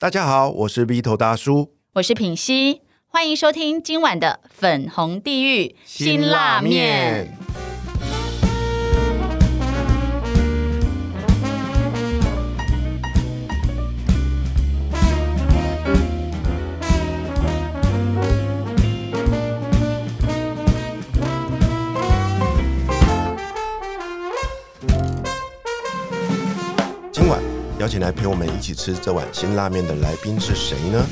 [0.00, 7.36] 大家好，我是 V 头大叔，我是品熙，欢迎收听今晚的粉红地狱辛辣面。
[27.88, 31.02] 邀请来陪我们一起吃这碗辛拉面的来宾是谁呢？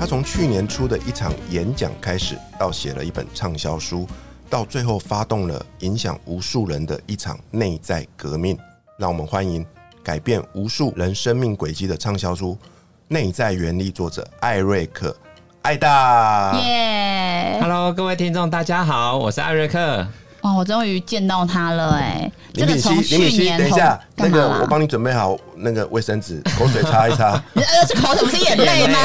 [0.00, 4.08] 他从去年初的一场演讲开始，到写了一本畅销书，
[4.48, 8.56] 到最后发动了影响无数人的一场内在革命。
[8.98, 9.62] 让我们欢迎
[10.02, 12.52] 改变无数人生命轨迹的畅销书
[13.08, 15.14] 《内在原力》作者艾瑞克
[15.60, 16.58] 艾大。
[16.64, 20.08] 耶！Hello，各位听众，大家好，我是艾瑞克。
[20.40, 22.32] 哇，我终于见到他了哎！
[22.52, 27.42] 这个林从敏熙，林敏熙，去年等一下，那个我帮你准备好那个卫生纸，口水擦一擦。
[27.54, 28.98] 你呃是口水不是眼泪吗？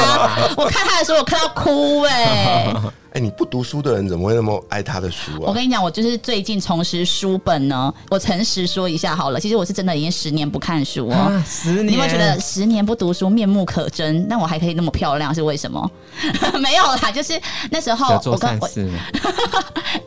[0.58, 2.74] 我看他的时候，我看到哭哎！
[3.14, 5.48] 哎、你不读书的人怎么会那么爱他的书啊？
[5.48, 7.92] 我跟你讲，我就是最近重拾书本呢。
[8.10, 11.16] 我诚实说一下好了，其实我是真的已经十年不看书哦。
[11.16, 14.24] 啊，十年，你有没有觉得十年不读书面目可憎？
[14.30, 15.90] 但我还可以那么漂亮，是为什么？
[16.62, 19.00] 没有啦，就是那时候我跟我善事吗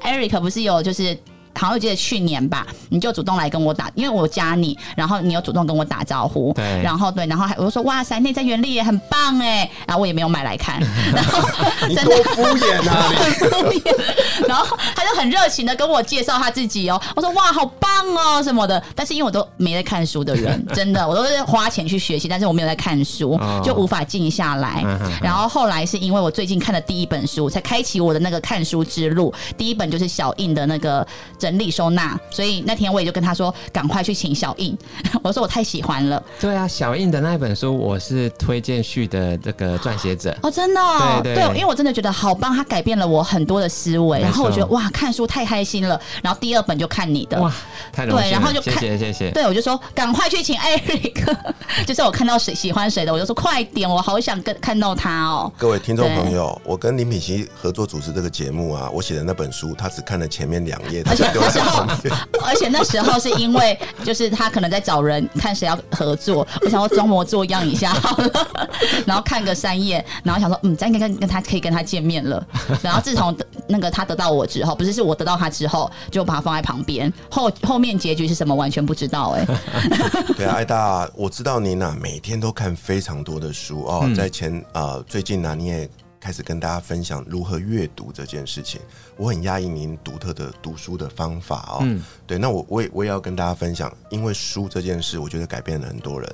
[0.05, 1.19] ？Eric 不是有就是。
[1.55, 10.81] 好像我记得去年吧，你就主动来跟我打，因为我加你，然后你有主动跟我打招呼，对然后对，然后还我就说哇塞，内在原力也很棒哎，然后我也没有买来看，
[11.15, 11.43] 然后
[11.83, 13.13] 真的多敷衍啊！
[13.15, 25.13] 很敷衍，然 后他就很热情的跟我介绍他自己哦，我说哇好棒哦什么的，但是因为我都没在看书的人，真的我都是花钱去学习，但是我没有在看书，哦就无法静下来嗯哼。
[25.23, 29.33] 然后后来是因为我最近看的第一本书，才开启我的那个看书之路。
[29.59, 31.07] 第一本就是小印的那个
[31.41, 34.77] 整理收纳，所以那天我也就跟他说，赶快去请小印。
[35.25, 40.37] 我说我太喜欢了对啊，小印的那一本书，我是推荐序的这个撰写者。
[40.43, 45.99] 哦，真的、哦，对对因为我真的觉得好棒，他改变了我很多的思维，然后我觉得哇，看书太开心了。
[46.23, 47.51] 然后第二本就看你的，哇，
[47.93, 48.23] 太荣幸了！
[48.23, 49.31] 对然后就谢看谢谢谢。
[49.31, 51.35] 对，我就说赶快去请艾瑞克，
[51.87, 55.51] 就是我看到谁喜欢谁的，我就说快点，我好想跟看到他哦。
[55.57, 62.15] 各位听众朋友，我跟林品熙合作主持这个节目啊，我写的那本书，他只看了前面两页，而且那时候在旁边。，
[62.45, 68.47] 而且那时候是因为就是他可能在找人看谁要合作，我想要装模作样一下好了，
[69.07, 72.45] 然后看个三页，然后想说嗯，这样应该跟跟他可以跟他见面了。
[72.83, 73.37] 然后自从
[73.67, 79.47] 那个他得到我之后，不是是我得到他之后，就把他放在旁边，后后面结局是什么完全不知道哎、
[80.37, 85.89] 对啊，艾大，我知道您啊，每天都看非常多的书哦，嗯在前呃最近呢、你也
[86.21, 88.81] 开始跟大家分享如何阅读这件事情，
[89.17, 91.79] 我很压抑您独特的读书的方法哦。
[91.81, 92.05] 嗯。
[92.27, 96.31] 对，那我我也我也要跟大家分享，因为书这件事，我觉得改变了很多人，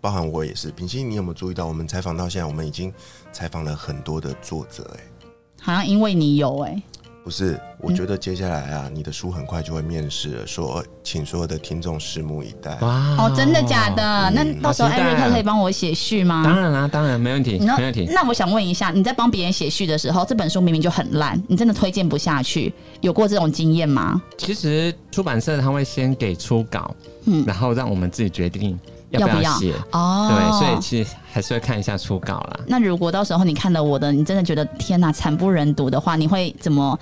[0.00, 0.72] 包含我也是。
[0.72, 2.92] 平心，你有没有注意到，我们采访到现在，我们已经
[3.32, 5.00] 采访了很多的作者、哎，
[5.62, 6.82] 好像因为你有哎、
[7.26, 12.78] 不是，我觉得接下来啊，你的书很快就会面世了，说请所有的听众拭目以待。
[12.82, 13.90] 哇哦，真的假？
[13.90, 14.30] 的？
[14.30, 16.44] 那到时候艾瑞克可以帮我写序吗？
[16.44, 18.08] 当然啦，当然没问题，那没问题。
[18.14, 24.22] 那我想问一下，你在帮别人写序的时候，这本书明明就很烂，你真的推荐不下去，有过这种经验吗？
[24.38, 26.94] 其实出版社他会先给初稿，
[27.24, 28.78] 嗯然后让我们自己决定要
[29.10, 29.74] 要不要写。
[29.92, 32.60] 哦，对，所以其实还是会看一下初稿啦。
[32.66, 36.98] 那如果到时候你看了我的，你真的觉得天哪，惨不忍睹的话，你会怎么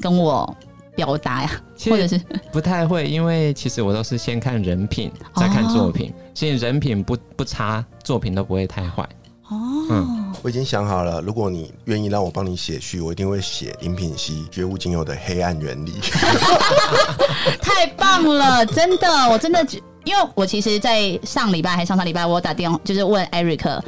[0.00, 0.56] 跟我
[0.96, 1.50] 表达呀？
[1.88, 6.12] 或者是不太会，因为其实我都是先看人品，再看作品。
[6.34, 9.08] 所以人品不不差，作品都不会太坏。
[9.48, 15.94] 哦，我已经想好了，如果你愿意让我帮你写序，我一定会写林品熙绝无仅有的黑暗原理。
[17.62, 23.78] 太棒了，真的，我真的觉，因为我其实，在上礼拜还上上礼拜，我打电话就是问 Eric。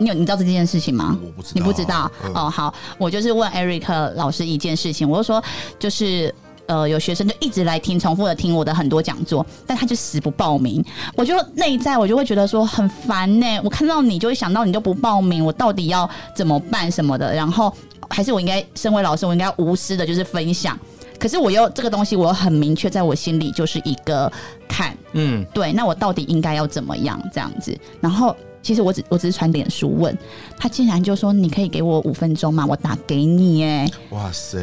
[0.00, 1.18] 你有你知道这件事情吗？
[1.20, 2.48] 我不知道你不知道、嗯哦。
[2.48, 5.42] 好，我就是问 Eric 老师一件事情，我就说，
[5.76, 6.32] 就是
[6.66, 10.84] 呃，有学生就一直来听，重复的听我的很多讲座，但他就死不报名。
[11.16, 17.34] 我就内在我就会觉得说很烦呢、我看到你就会想到你就不报名，我到底要怎么办什么的？
[17.34, 17.74] 然后
[18.08, 20.78] 还是我应该身为老师，我应该无私的就是分享。
[21.18, 24.30] 可是我又这个东西，我很明确，在我心里就是一个
[24.68, 24.96] 坎。
[25.12, 27.76] 嗯，对，那我到底应该要怎么样这样子？
[28.00, 30.16] 然后其实我只我只是传脸书问
[30.56, 32.64] 他，竟然就说你可以给我五分钟吗？
[32.66, 34.58] 我打给你，哎，哇塞，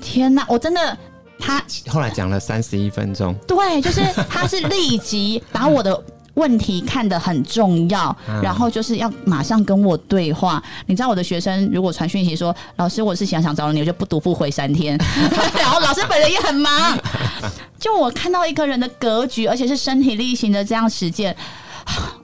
[0.00, 0.96] 天哪，我真的
[1.38, 6.02] 他后来讲了三十一分钟，对，就是他是立即把我的。
[6.40, 10.62] 问题看得很重要，嗯然后就是要马上跟我对话。
[10.86, 14.98] 你知道我的学生如果传讯息说：“老师，我是想想找你，我就不读不回三天。
[15.54, 16.98] ”然后老师本人也很忙。
[17.78, 21.34] 就我看到一个人的格局，而且是身体力行的这样实践，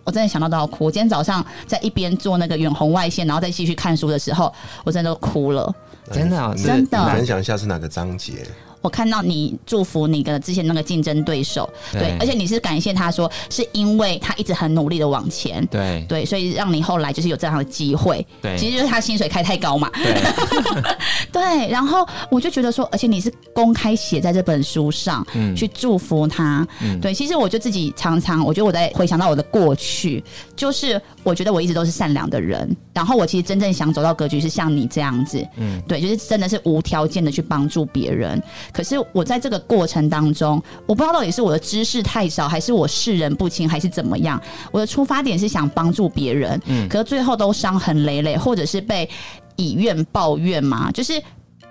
[0.05, 0.87] 我真的想到都要哭。
[0.87, 4.53] 我今天早上在一边做那个远红外线，然后再继续看书的时候，
[4.85, 5.73] 我真的都哭了。
[6.13, 8.47] 真的哦真的你分享一下是哪个章节？
[8.87, 18.25] 我看到你祝福你的之前那个竞争对手，对，对而且你是感谢他说，是因为他一直很努力的往前，对对，所以让你后来就是有这样的机会。
[18.41, 20.15] 对其实就是他薪水开太高嘛，对
[21.33, 21.69] 对。
[21.69, 26.65] 然后我就觉得说，而且你是公开写在这本书上，嗯去祝福他。
[26.81, 30.23] 嗯对，其实我就自己常常，我觉得我在回想到我的过去，
[30.55, 38.41] 就是我觉得我一直都是善良的人，然后我其实真正想走到格局是像你这样子，嗯对，就是真的是无条件的去帮助别人。
[38.77, 44.39] 可是我在这个过程当中，我不知道到底是我的知识太少，还是我世人不清，还是怎么样。
[44.71, 49.09] 我的出发点是想帮助别人，嗯可是最后都伤痕累累，或者是被
[49.57, 51.23] 以怨报怨嘛，就是。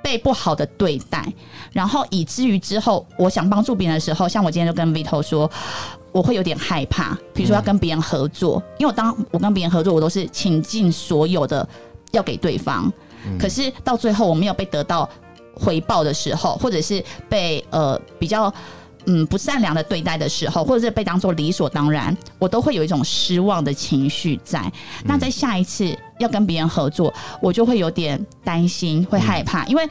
[0.02, 1.26] 被不好的对待，
[1.72, 5.50] 然后以至于之后，我想帮助别人的时候，像我今天就跟 Vito 说，
[6.12, 11.68] 我会有点害怕，比如说要跟别人合作，因为我当我跟别人合作，我都是倾尽所有的
[12.12, 12.94] 要给对方，
[13.40, 15.10] 可是到最后我没有被得到
[15.56, 18.54] 回报的时候，或者是被呃比较
[19.06, 24.72] 嗯不善良的对待的时候，或者是被当做理所当然，我都会有一种失望的情绪在。
[25.04, 29.88] 那在下一次要跟别人合作，我就会有点担心，会害怕，因为。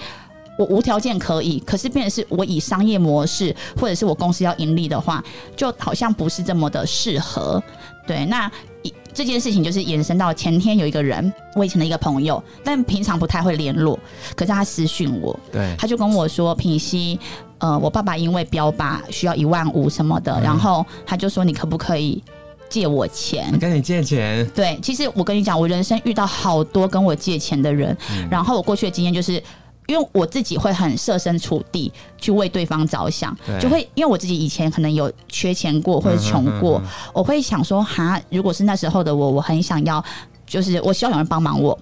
[0.56, 5.20] 我无条件可以，可是变成是我以商业模式，或者是我公司要盈利的话，
[5.56, 7.60] 就好像不是这么的适合。
[8.06, 8.48] 对，那
[8.82, 13.98] 一这件事情就是延伸到前天有一个人，我以前的一个朋友，但平常不太会联络，
[14.34, 17.18] 可是他私讯我，对他就跟我说：“品熙，
[17.58, 22.20] 呃，我爸爸因为标靶需要一万五什么的，然后他就说你可不可以
[22.68, 27.96] 借我钱？”跟你借钱，对，其实我跟你讲，我人生遇到好多跟我借钱的人，
[28.28, 29.40] 然后我过去的经验就是。
[29.86, 40.02] 因为我自己会很设身处地去为对方着想，就会因为我自己以前可能有缺钱过或者穷过，嗯我会想说，哈，如果是那时候的我，我很想要，
[40.46, 41.78] 就是我希望有人帮忙我，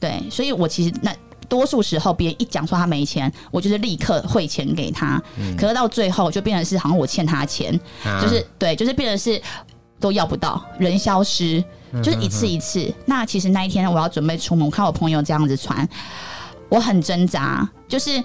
[0.00, 1.14] 对，所以我其实那
[1.48, 5.22] 多数时候别人一讲说他没钱，我就是立刻汇钱给他，
[5.58, 8.18] 可是到最后就变成是好像我欠他钱，啊。
[8.22, 9.40] 就是对，就是变成是
[10.00, 11.62] 都要不到，人消失，
[12.02, 12.90] 就是一次一次。
[13.04, 15.86] 那其实那一天我要准备出门，我看我朋友这样子传，
[16.72, 18.22] 我很挣扎，就是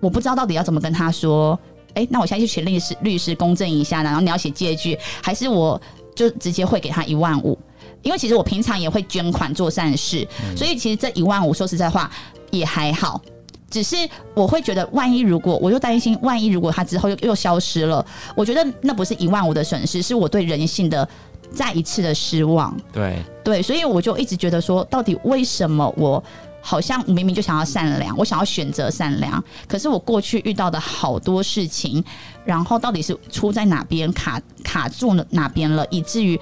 [0.00, 1.58] 我不知道到底要怎么跟他说。
[1.92, 5.78] 哎、那我现在去请律师，律师公证一下，然后你要写借据，还是我
[6.14, 7.58] 就直接汇给他一万五？
[8.02, 10.26] 因为其实我平常也会捐款做善事，
[10.56, 12.08] 所以其实这一万五说实在话
[12.52, 13.20] 也还好。
[13.68, 13.96] 只是
[14.34, 18.04] 我会觉得，万一如果我就担心，万一如果他之后又又消失了，
[18.36, 21.06] 我觉得那不是一万五的损失，是我对人性的
[21.52, 22.74] 再一次的失望。
[22.92, 26.22] 对对，所以我就一直觉得说，到底为什么我
[26.70, 32.04] 好像明明就想要善良，我想要选择善良，可是我过去遇到的好多事情，
[32.44, 36.38] 然后到底是出在哪边卡卡住了哪边了，以至于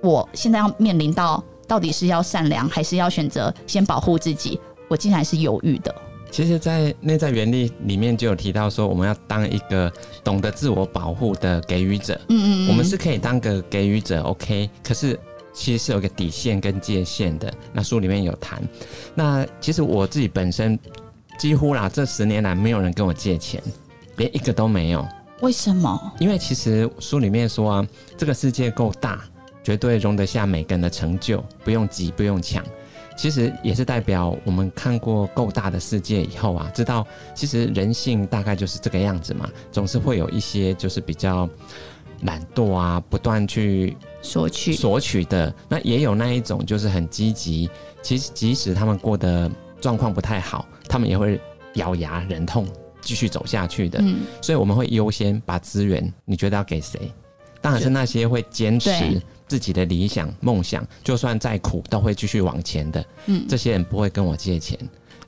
[0.00, 5.92] 我现在要面临到到底是要善良，还是要选择先保护自己，我竟然是犹豫的。
[6.30, 9.92] 其实，在内在原理里面就有提到说，我们要当一个
[10.22, 12.14] 懂得自我保护的给予者。
[12.28, 15.18] 嗯嗯嗯，我们是可以当个给予者，OK，可是
[15.54, 17.50] 其实是有个底线跟界限的。
[17.72, 18.62] 那书里面有谈。
[19.14, 20.78] 那其实我自己本身
[21.38, 23.62] 几乎啦，这十年来没有人跟我借钱，
[24.16, 25.06] 连一个都没有。
[25.40, 26.12] 为什么？
[26.18, 29.24] 因为其实书里面说啊，这个世界够大，
[29.62, 32.64] 绝对容得下每个人的成就，不用急，不用抢。
[33.16, 41.48] 其实也是代表我们看过够大的世界以后啊，知道其实人性大概就是这个样子嘛，总是会有一些就是比较
[42.24, 44.74] 懒惰啊，不断去索取？
[44.74, 45.54] 索取的。
[45.68, 47.70] 那也有那一种就是很积极，
[48.02, 49.50] 其实即使他们过得
[49.80, 51.40] 状况不太好，他们也会
[51.74, 52.66] 咬牙忍痛
[53.00, 53.98] 继续走下去的。
[54.02, 57.12] 嗯，所以我们会优先把资源，你觉得要给谁？
[57.60, 58.90] 当然是那些会坚持
[59.48, 63.04] 自己的理想、梦想，就算再苦都会继续往前的。
[63.26, 64.78] 嗯这些人不会跟我借钱，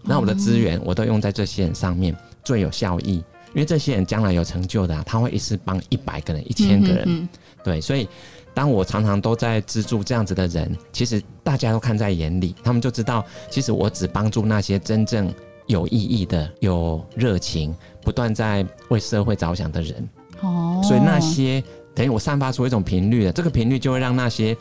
[0.02, 3.24] 那我的资源我都用在这些人上面最有效益，
[3.56, 7.04] 因为这些人将来有成就的啊、他会一次帮一百个人、一千个人。
[7.06, 7.26] 嗯
[7.64, 8.06] 对，所以
[8.52, 15.32] 当我常常都在资助这样子的人，其实大家都看在眼里，他们就知道，其实我只帮助那些真正
[15.68, 20.08] 有意义的、有热情、不断在为社会着想的人。
[20.42, 24.54] 哦，所以那些等于我散发出一种频率的，这个频率就会让那些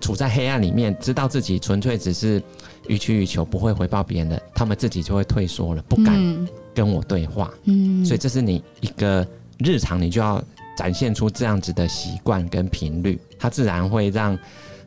[0.00, 2.40] 处在黑暗里面，知道自己纯粹只是
[2.86, 7.52] 予取予求，不会回报别人的，他们自己就会退缩了，不敢嗯跟我对话。
[7.64, 9.26] 嗯所以这是你一个
[9.58, 10.40] 日常，你就要
[10.76, 14.38] 展现出这样子的习惯跟频率，它自然会让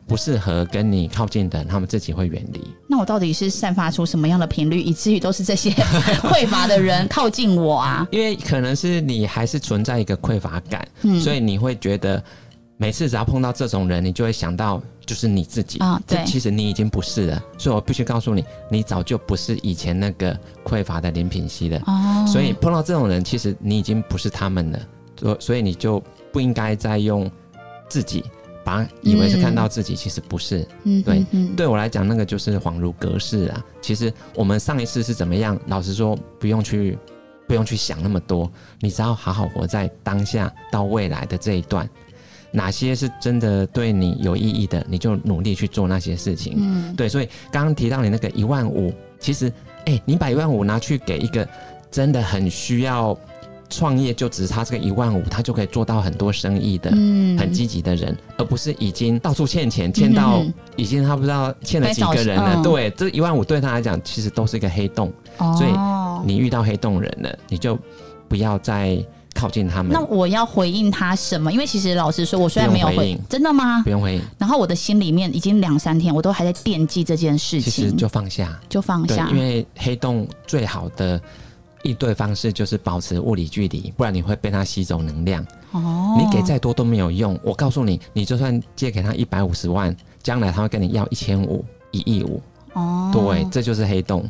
[0.06, 2.60] 不适合跟你靠近的人，他们自己会远离。
[2.88, 5.70] 那我到底是散发出什么样的频率，以至于都是这些
[6.24, 8.08] 匮乏的人靠近我啊？
[8.10, 12.22] 因为可能是你还是存在一个匮乏感，嗯所以你会觉得
[12.82, 21.80] 每次只要碰到这种人，你就会想到就是你自己啊对这其实你已经不是了，所以我必须告诉你，你早就不是以前那个匮乏的林品熙了。
[21.86, 24.80] 哦，所以碰到这种人，其实你已经不是他们了，
[25.16, 27.30] 所所以你就不应该再用
[27.88, 28.24] 自己
[28.64, 30.66] 把以为是看到自己，其实不是。
[30.82, 31.24] 嗯对
[31.56, 33.64] 对我来讲，那个就是恍如隔世啊。
[33.80, 36.98] 其实我们上一次是怎么样，老实说，不用去
[37.46, 41.88] 不用去想那么多，你只要好好活在当下到未来的这一段，
[42.52, 46.54] 哪些是真的对你有意义的，你就努力去做那些事情。
[46.58, 49.50] 嗯，对，所以刚刚提到你那个一万五，其实，
[49.86, 51.48] 哎、你把一万五拿去给一个
[51.90, 53.18] 真的很需要
[53.70, 56.90] 创业，就只差这个一万五，他就可以做到很多生意的。
[56.94, 62.52] 嗯很积极的人，而不是已经到处欠钱，欠到嗯已经他不知道欠了几个人了。
[62.56, 65.10] 嗯对，这一万五对他来讲，其实都是一个黑洞。
[65.38, 67.78] 所以哦你遇到黑洞人了，你就
[68.28, 69.02] 不要再
[69.42, 71.52] 靠近他们那，我要回应他什么？
[71.52, 73.90] 因为其实老实说，我虽然没有回应，真的吗不？
[73.90, 78.56] 用回应，然后我的心里面已经两三天，我都还在惦记这件事情其实情，就放下。
[78.68, 79.28] 就放下，。
[79.30, 81.20] 因为黑洞最好的
[81.82, 85.44] 应对方式就是保持物理距离，不然你会被它吸走能量。
[85.72, 87.36] 哦，你给再多都没有用。
[87.42, 92.40] 我告诉你，你就算借给他一百五十万，将来他会跟你要一千五、一亿五。
[92.74, 94.24] 哦，对，这就是黑洞。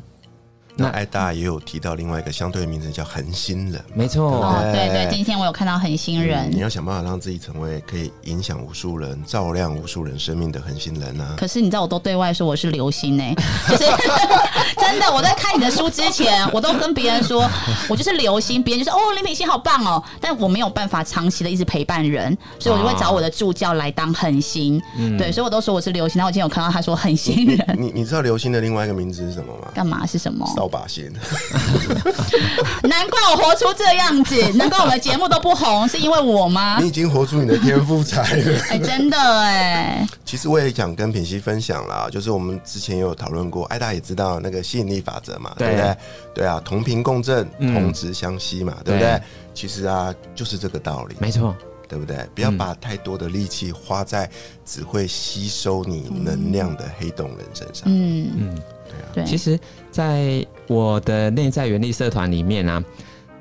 [0.77, 3.83] 那那艾大也有提到另外一个相对名字叫恒星人。
[3.95, 11.35] 没错，哦，对对对，今天我有看到恒星人嗯，你要想办法让自己成为可以影响无数人、照亮无数人生命的恒星人啊！
[11.37, 13.25] 可是你知道，我都对外说我是流星呢、
[13.69, 13.85] 就是
[14.79, 15.13] 真的。
[15.13, 17.47] 我在看你的书之前，我都跟别人说
[17.89, 24.81] 我就是流星，别人就说哦，林品星好棒哦，但我没有办法长期的一直陪伴人，所以我就会找我的助教来当恒星。
[25.19, 26.19] 对，所以我都说我是流星。
[26.19, 29.69] 然后我今天有看到他说恒星你人，你你知道流星的另外一个名字是什么吗？
[29.75, 30.47] 干嘛是什么？
[30.63, 31.13] 扫把星。
[32.89, 36.87] 难怪我活出这样子， 难怪我们节目都不红，是因为我吗你？
[36.87, 38.61] 已经活出你的天赋才了。
[38.71, 45.97] 哎、真的哎，其实我也想跟品熙分享啦，就是我们之前也有讨论过，艾大也知道那个吸引力法则嘛，对对不对？
[46.35, 49.23] 对啊，同频共振，嗯同质相吸嘛，对不对对？
[49.55, 51.57] 其实啊，就是这个道理，没错，
[51.89, 52.17] 对不对？
[52.35, 54.31] 不要把太多的力气花在
[54.65, 57.83] 只会吸收你能量的黑洞人身上。
[57.87, 58.55] 嗯，嗯。
[58.85, 59.59] 对啊，对，其实，
[59.93, 62.83] 在我的内在原力社团里面啊，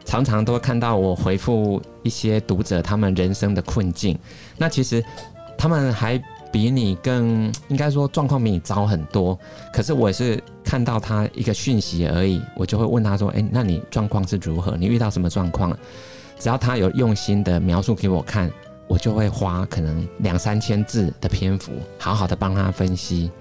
[0.06, 4.16] 常常都会看到我回复一些读者他们人生的困境。
[4.58, 5.04] 那其实
[5.58, 9.40] 他们还比你更，应该说状况比你糟很多。
[9.72, 14.76] 可是我也是看到他一个讯息而已，我就会问他说：“哎、那你状况是如何？
[14.76, 15.80] 你遇到什么状况了？”
[16.38, 18.52] 只要他有用心的描述给我看，
[18.88, 23.32] 我就会花可能两三千字的篇幅，好好的帮他分析。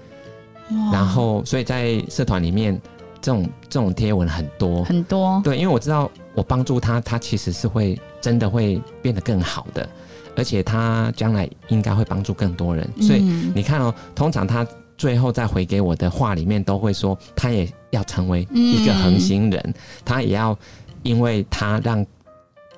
[0.89, 2.79] 然后，所以在社团里面，
[3.21, 4.83] 这种这种贴文很多。
[4.83, 9.87] 很多，对，因为我知道我帮助他，他其实是会真的会变得更好的，
[10.35, 12.87] 而且他将来应该会帮助更多人。
[13.01, 14.65] 所以嗯你看哦，通常他
[14.97, 19.73] 最后再回给我的话里面都会说，他也要成为一个恒星人，
[20.03, 20.57] 他也要
[21.03, 22.05] 因为他让。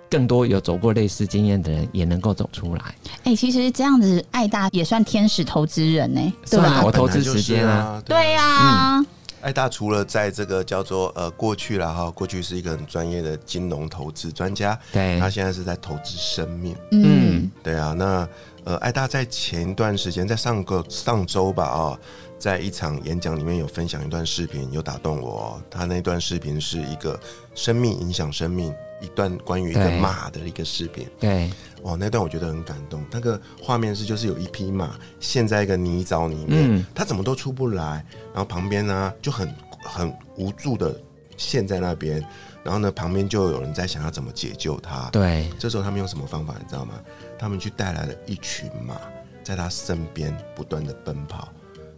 [0.09, 2.81] 更多有走过类似经验的人也能够走出来，
[3.23, 6.83] 哎、其实这样子，爱大也算天使投资人呢、对吧？
[6.85, 7.73] 我投资时间啊。
[7.73, 9.03] 啊，对呀、
[9.43, 16.75] 艾大除了在这个叫做呃过去了哈，过去是一个很专业的金融投资专家，对他现在是在投资生命。
[16.91, 18.27] 嗯，对啊，那
[18.63, 21.99] 呃，艾大在前一段时间，在上个上周吧，哦，
[22.39, 25.61] 在一场演讲里面有分享一段视频，有打动我、哦。
[25.69, 27.19] 他那段视频是一个
[27.53, 28.73] 生命影响生命，
[29.03, 31.07] 一段关于一个马的一个视频。
[31.19, 31.51] 对，
[31.83, 33.03] 哦，那段我觉得很感动。
[33.11, 40.99] 那个画面是就是有一匹马陷在一个泥沼里面，嗯它怎么都出不来，然后旁边呢就很很无助的
[41.35, 42.23] 陷在那边，
[42.63, 45.09] 然后呢旁边就有人在想要怎么解救它。
[45.11, 46.93] 对，这时候他们用什么方法，你知道吗？
[47.37, 48.95] 他们去带来了一群马，
[49.43, 51.49] 在他身边不断的奔跑，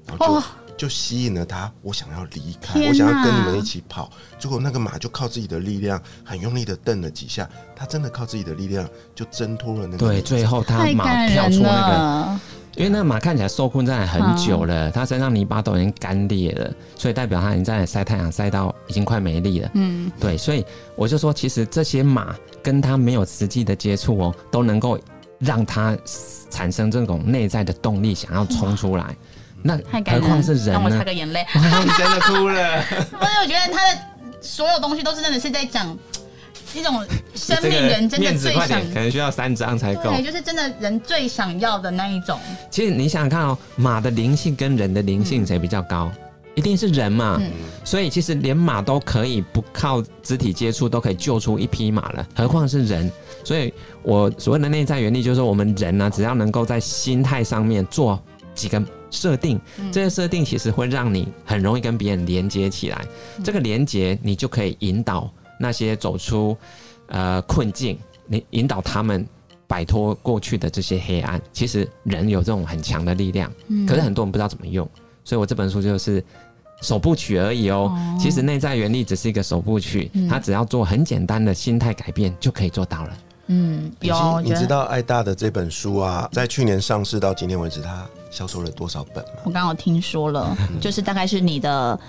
[0.08, 0.44] 然后就、哇
[0.78, 1.72] 就吸引了他。
[1.82, 4.12] 我想要离开，我想要跟你们一起跑。
[4.38, 12.40] 结果那个马就靠自己的力量，很用力的蹬了几下，他真的靠自己的力量就挣脱了那个对，最后他马跳出那个。
[12.76, 19.72] 因为那个马看起来受困在那很久嗯了，它身上泥巴都已经干裂了，所以代表它已经在晒太阳晒到已经快没力了。
[19.76, 20.66] 嗯，对，所以
[20.98, 25.00] 我就说，其实这些马跟它没有实际的接触哦，都能够
[25.40, 25.98] 让它
[26.50, 29.16] 产生这种内在的动力，想要冲出来。
[29.68, 31.04] 那何太感人了，况是人呢让我擦？
[31.04, 31.44] 个眼泪。
[31.56, 32.84] 你真的哭了。
[33.20, 34.00] 不是，我觉得他的
[34.40, 35.98] 所有东西都是真的是在讲
[36.76, 37.04] 一种
[37.34, 40.12] 生命人真的最想可能需要三张才够。
[40.12, 42.40] 对，就是真的人最想要的那一种。
[42.70, 46.12] 其实你想想看哦，马的灵性跟人的灵性谁比较高？
[46.54, 47.52] 一定是人嘛，嗯
[47.84, 53.12] 所以其实连马都可以不靠肢体接触都可以救出一匹马了，何况是人？
[53.44, 58.22] 所以我所谓的内在原理，就是说我们人呢、只要能够在心态上面做
[58.56, 58.82] 几个
[59.12, 59.60] 设定，
[59.92, 63.06] 这些设定其实会让你很容易跟别人连接起来。
[63.44, 66.58] 这个连接，你就可以引导那些走出
[67.08, 69.28] 呃困境，你引导他们。
[69.68, 73.52] 摆脱过去的这些黑暗，其实人有这种很强的力量，
[73.88, 74.88] 可是很多人不知道怎么用，
[75.24, 76.24] 所以我这本书就是
[76.84, 77.92] 首部曲而已哦。
[77.92, 83.18] 哦其实内在原理只是一个首部曲，嗯它只要做很简单的心态改变就可以做到了。
[83.48, 83.92] 嗯，
[84.44, 89.42] 你知道爱大的这本书啊，在去年上市到今天为止，它销售了多少本吗？
[89.44, 92.00] 我刚刚听说了，嗯就是大概是你的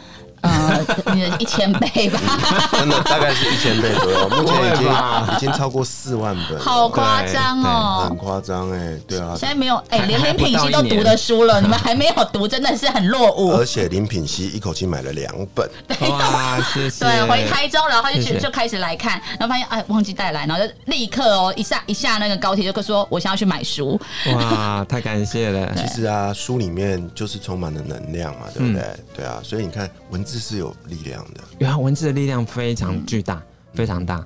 [0.46, 2.20] 呃你的一千倍吧，
[2.72, 8.20] 真的大概是一千倍左右，目前已经已经超过四万本，好夸张哦很哦。
[8.20, 9.48] 夸张哎，对啊现。
[9.48, 13.64] 在没有哎、还连林品熙都读的书了，你们还没有读，真的是很落伍而。
[13.64, 15.68] 且林品熙一口气买了两本，
[16.10, 17.04] 哇，谢谢。
[17.04, 24.00] 对，回台中，然后他就就开始来看，然后发现哎忘记带来，然后就立刻哦一下一下那个高铁就说我想要去买书，
[24.34, 25.72] 哇，太感谢了。
[25.76, 28.84] 其实啊，书里面就是充满了能量嘛，对不对？
[29.16, 31.40] 对啊，所以你看，文字是有力量的。
[31.58, 33.42] 对啊文字的力量非常巨大，
[33.74, 34.24] 非常大。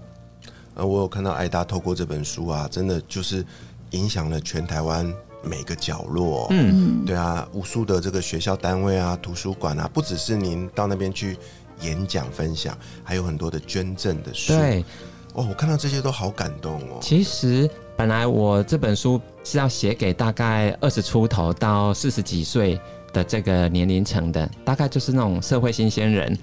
[0.74, 3.44] 呃，我有看到艾达透过这本书啊，真的就是
[3.90, 5.12] 影响了全台湾
[5.42, 11.36] 每个角落、嗯，对啊，无数的这个学校单位啊、图书馆啊，不只是您到那边去
[11.80, 14.52] 演讲分享，还有很多的捐赠的书。
[14.52, 14.84] 对。
[15.32, 16.98] 哦，我看到这些都好感动哦。
[17.00, 22.80] 其实本来我这本书是要写给大概二十出头到四十几岁
[23.12, 26.36] 的这个年龄层的，大概就是那种社会新鲜人，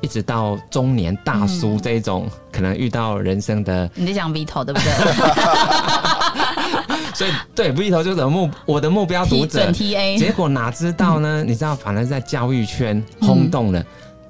[0.00, 4.92] 一直到中年大叔这一种，可能遇到人生的，你在讲 Vito 对不对？
[7.14, 9.74] 所以对不一头就是我目我的目标读者准。
[9.74, 11.44] TA，结果哪知道呢？
[11.46, 13.84] 你知道，反而在教育圈轰动了，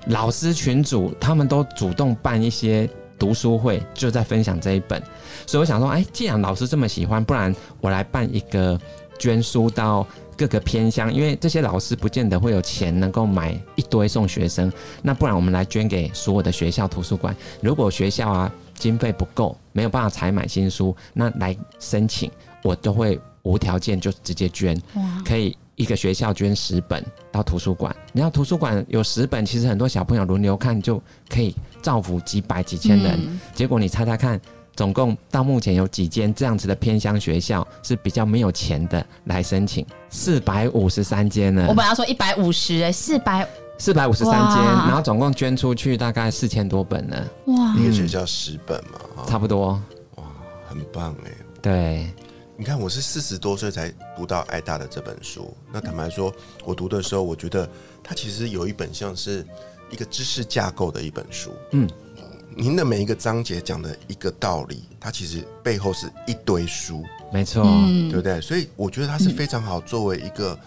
[0.06, 5.00] 老师群主他们都主动办一些读书会，就在分享这一本。
[5.46, 8.78] 所以我想说，哎，既然老师这么喜欢，不然我来办一个
[9.22, 10.04] 捐书到
[10.36, 17.32] 各个偏乡，因为这些老师不见得会有钱能够买一堆送学生，那不然我们来捐给所有的学校图书馆。
[17.60, 22.28] 如果学校啊经费不够，没有办法采买新书，那来申请，
[22.64, 24.76] 我都会无条件就直接捐。
[25.24, 33.20] 可以一个学校捐十本到图书馆，然后图书馆有十本，其实很多小朋友轮流看就可以造福几百几千人。
[33.22, 34.40] 嗯结果你猜猜看，
[34.74, 39.86] 总共到目前有几间这样子的偏乡学校是比较没有钱的来申请？
[40.10, 43.46] 四百五十三间呢我，本来要说一百五十，哎，四百，
[43.78, 49.80] 四百五十三间，然后总共捐出去大概四千多本呢，哇，一个学校十本嘛，哈、差不多。
[50.16, 50.24] 哇
[50.68, 51.32] 很棒哎。
[51.60, 52.10] 对，
[52.56, 55.54] 你看，我是四十多岁才读到艾大的这本书。
[55.72, 56.32] 那坦白说，
[56.64, 57.68] 我读的时候，我觉得
[58.02, 59.46] 它其实有一本像是
[59.90, 61.52] 一个知识架构的一本书。
[61.70, 61.88] 嗯，
[62.56, 67.62] 您的每一个章节讲的一个道理，它其实背后是一堆书，没错。
[67.64, 68.40] 嗯对不对？
[68.40, 70.58] 所以我觉得它是非常好作为一个。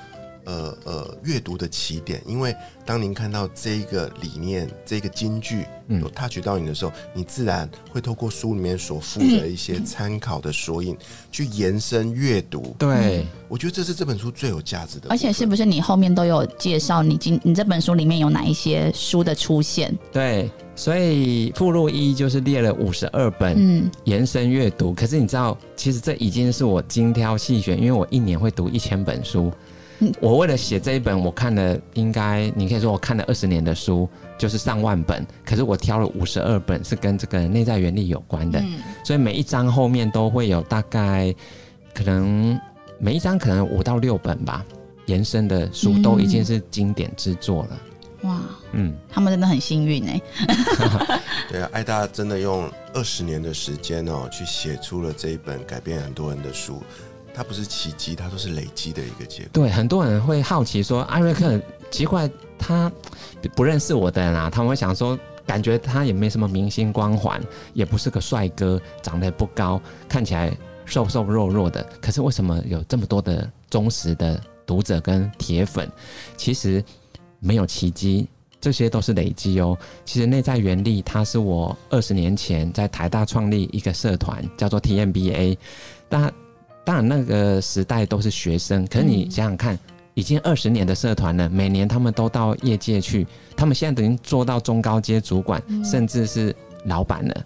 [0.46, 2.56] 呃呃，阅读的起点，因为
[2.86, 10.96] 当您看到这一个理念、这个金句嗯有 touch 到你的时候，你自然会透过书里面所附的一些参考的索引，
[11.32, 12.76] 去延伸阅读。
[12.78, 19.94] 对，我觉得这是这本书最有价值的，而且是不是你后面都有介绍你今你这本书里面有哪一些书的出现？
[20.12, 24.94] 对，所以附录一就是列了五十二本，嗯，延伸阅读。
[24.94, 29.52] 可是你知道，其实这已经是我精挑细选，因为我一年会读一千本书。
[30.00, 35.26] 嗯我为了写这一本，我看了应该你可以说我看了二十年的书，就是上万本。
[35.46, 41.34] 可是我挑了五十二本是跟这个内在原理有关的，嗯所以每一章后面都会有大概
[41.94, 42.60] 可能
[43.00, 44.66] 每一章可能五到六本吧，
[45.06, 47.80] 延伸的书嗯都已经是经典之作了。
[48.22, 50.22] 哇，嗯，他们真的很幸运哎。
[51.48, 56.82] 对啊，艾大真的用二十年的时间哦，去写出了这一本改变很多人的书。
[57.36, 59.50] 它不是奇迹，它都是累积的一个结果。
[59.52, 61.60] 对，很多人会好奇说，艾瑞克
[61.92, 62.92] 奇怪，他
[63.56, 67.42] 不认识我的人啊，他们会想说，感觉他也没什么明星光环，
[67.74, 75.92] 也不是个帅哥，长得不高，看起来瘦瘦弱弱的，可是为什么有这么多的忠实的读者跟铁粉？
[76.38, 76.84] 其实
[77.40, 78.28] 没有奇迹。
[78.62, 79.78] 这些都是累积哦。
[80.06, 85.56] 其实内在原力，它是我二十年前在台大创立一个社团，叫做 TMBA。
[86.10, 86.34] 但
[86.86, 89.78] 当然那个时代都是学生，可是你想想看，
[90.14, 97.46] 已经二十年的社团了，每年他们都到业界去，他们现在等于做到中高阶主管，甚至是老板了。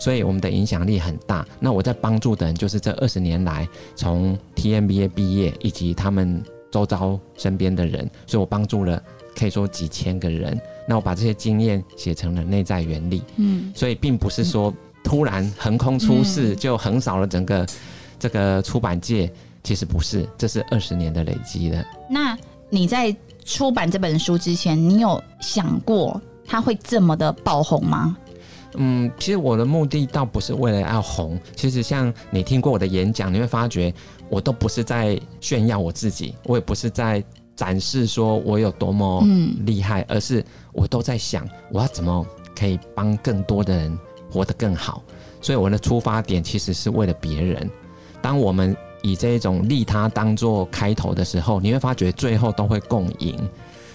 [0.00, 1.44] 所以我们的影响力很大。
[1.60, 9.02] 那我在帮助的人，就是这二十年来从 TMBA 毕业以及他们周遭身边的人，所以我帮助了
[9.36, 10.58] 可以说几千个人。
[10.86, 14.72] 那我把这些经验写成了内在原理，嗯，所以并不是说
[15.04, 17.66] 突然横空出世就横扫了整个
[18.18, 21.84] 这个出版界，其实不是，这是二十年的累积的。
[22.08, 22.36] 那
[22.70, 28.16] 你在出版这本书之前，你有想过它会这么的爆红吗？
[28.74, 33.92] 嗯，其实我的目的倒不是为了要红，其实像你听过我的演讲，你会发觉
[34.28, 37.24] 我都不是在炫耀我自己，我也不是在
[37.56, 43.98] 展示说我有多么嗯厉害，而是我都在想我要怎么可以帮更多的人
[44.30, 45.02] 活得更好。
[45.40, 47.70] 所以我的出发点其实是为了别人。
[48.20, 53.36] 当我们以这一种利他当做开头的时候，你会发觉最后都会共赢。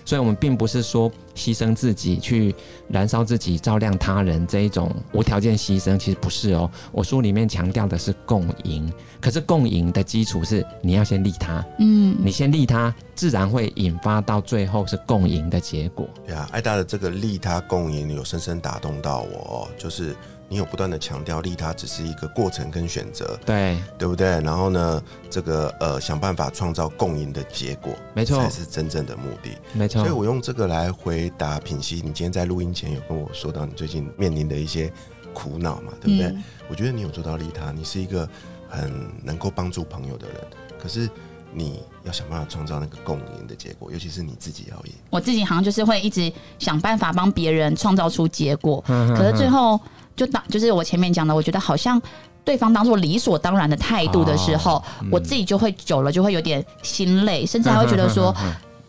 [0.06, 2.54] 所以，我们并不是说牺牲自己去
[2.90, 6.70] 燃烧自己，照亮他人这一种无条件牺牲，其实不是哦。
[6.92, 16.06] 我书里面强调的是共赢，可是共赢的基础是你要先利他，嗯，你先利他，自然会引发到最后是共赢的结果。
[16.26, 20.14] 对啊，艾达的这个利他共赢有深深打动到我哦，就是
[20.54, 24.39] 你有不断的强调利他只是一个过程跟选择，对，对不对？
[24.42, 29.50] 然后呢，这个呃想办法创造共赢的结果，没错才是真正的目的。
[29.74, 30.12] 没错所以。
[30.12, 34.94] 我用这个来回答品熙，你今天在录音前有跟我说到你最近面临的一些
[35.34, 36.28] 苦恼嘛，对不对？
[36.28, 38.30] 嗯我觉得你有做到利他，你是一个
[38.70, 40.38] 很能够帮助朋友的人，
[40.80, 41.10] 可是
[41.52, 44.94] 你要想办法创造那个共赢的结果，尤其是你自己要赢。
[45.10, 49.80] 我自己好像就是会一直想办法帮别人创造出结果，可可是最后
[50.15, 52.02] 就当就是我前面讲的，我觉得好像
[52.45, 58.36] 对方当做理所当然的态度的时候，我自己就会久了就会有点心累，甚至还会觉得说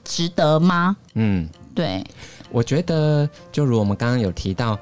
[0.05, 0.97] 值得吗？
[1.15, 2.05] 嗯，对，
[2.51, 4.79] 我觉得就如我们刚刚有提到，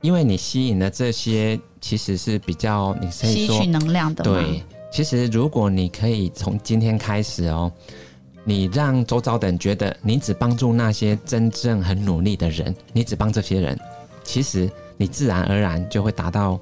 [0.00, 7.70] 因为你吸引了这些其实是比较，你可以吸取能量的，对，其实如果你可以从今天开始哦，
[8.44, 13.78] 你让周遭的人觉得你只帮助那些真正很努力的人，你只帮这些人，
[14.24, 16.58] 其实你自然而然就会达到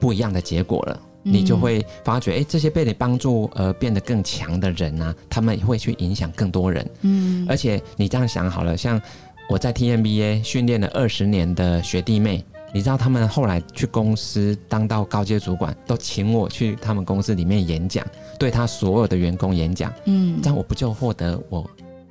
[0.00, 1.00] 不一样的结果了。
[1.02, 6.90] 嗯你就会发觉，哎、这些被你帮助而变得更强的人呢、他们会去影响更多人。
[7.02, 8.98] 嗯而且你这样想好了，像
[9.46, 18.02] 我在 TMBA 训练了二十年的学弟妹，你知道他们后来去公司当到高阶主管，都请我去他们公司里面演讲，
[18.38, 21.68] 对他所有的员工演讲，嗯这样我不就获得我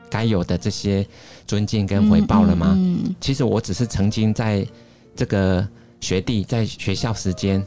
[0.08, 1.04] 该有的这些
[1.48, 2.76] 尊敬跟回报了吗？
[2.78, 4.64] 嗯嗯其实我只是曾经在
[5.20, 5.68] 这个
[6.00, 7.62] 学弟在学校时间，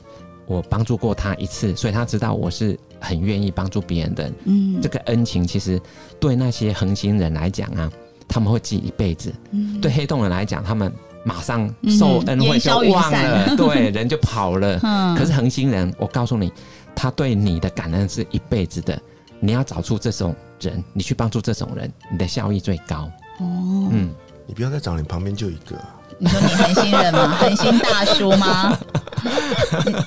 [0.46, 4.34] 我帮助过他一次，所以他知道我是很愿意帮助别人的人。
[4.46, 5.78] 嗯这个恩情其实
[6.18, 7.92] 对那些恒星人来讲啊，
[8.26, 10.90] 他们会记一辈子；嗯对黑洞人来讲，他们
[11.26, 14.80] 马上受恩惠就忘了， 对，人就跑了。
[14.82, 16.50] 嗯可是恒星人，我告诉你，
[16.96, 18.98] 他对你的感恩是一辈子的。
[19.40, 23.10] 你要找出这种人，你去帮助这种人，你的效益最高。
[23.40, 24.08] 哦，嗯，
[24.46, 25.76] 你不要再找，你旁边就一个。
[26.22, 27.36] 你说你恒星人吗？
[27.40, 28.78] 恒星大叔吗？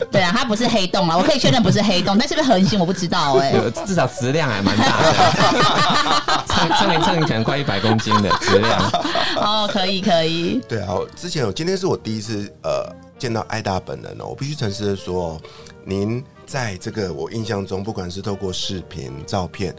[0.10, 8.82] 对啊，他不是黑洞啊，我可以确认不是黑洞，但是不是恒星我不知道哎、有至少质量还蛮大的，称称一称可能快一百公斤的质量。
[9.36, 15.41] 哦，可以可以，对啊，我之前我今天是我第一次呃见到艾达本人哦，我必须诚实的说哦，
[15.84, 19.75] 您在这个我印象中，不管是透过视频、照片，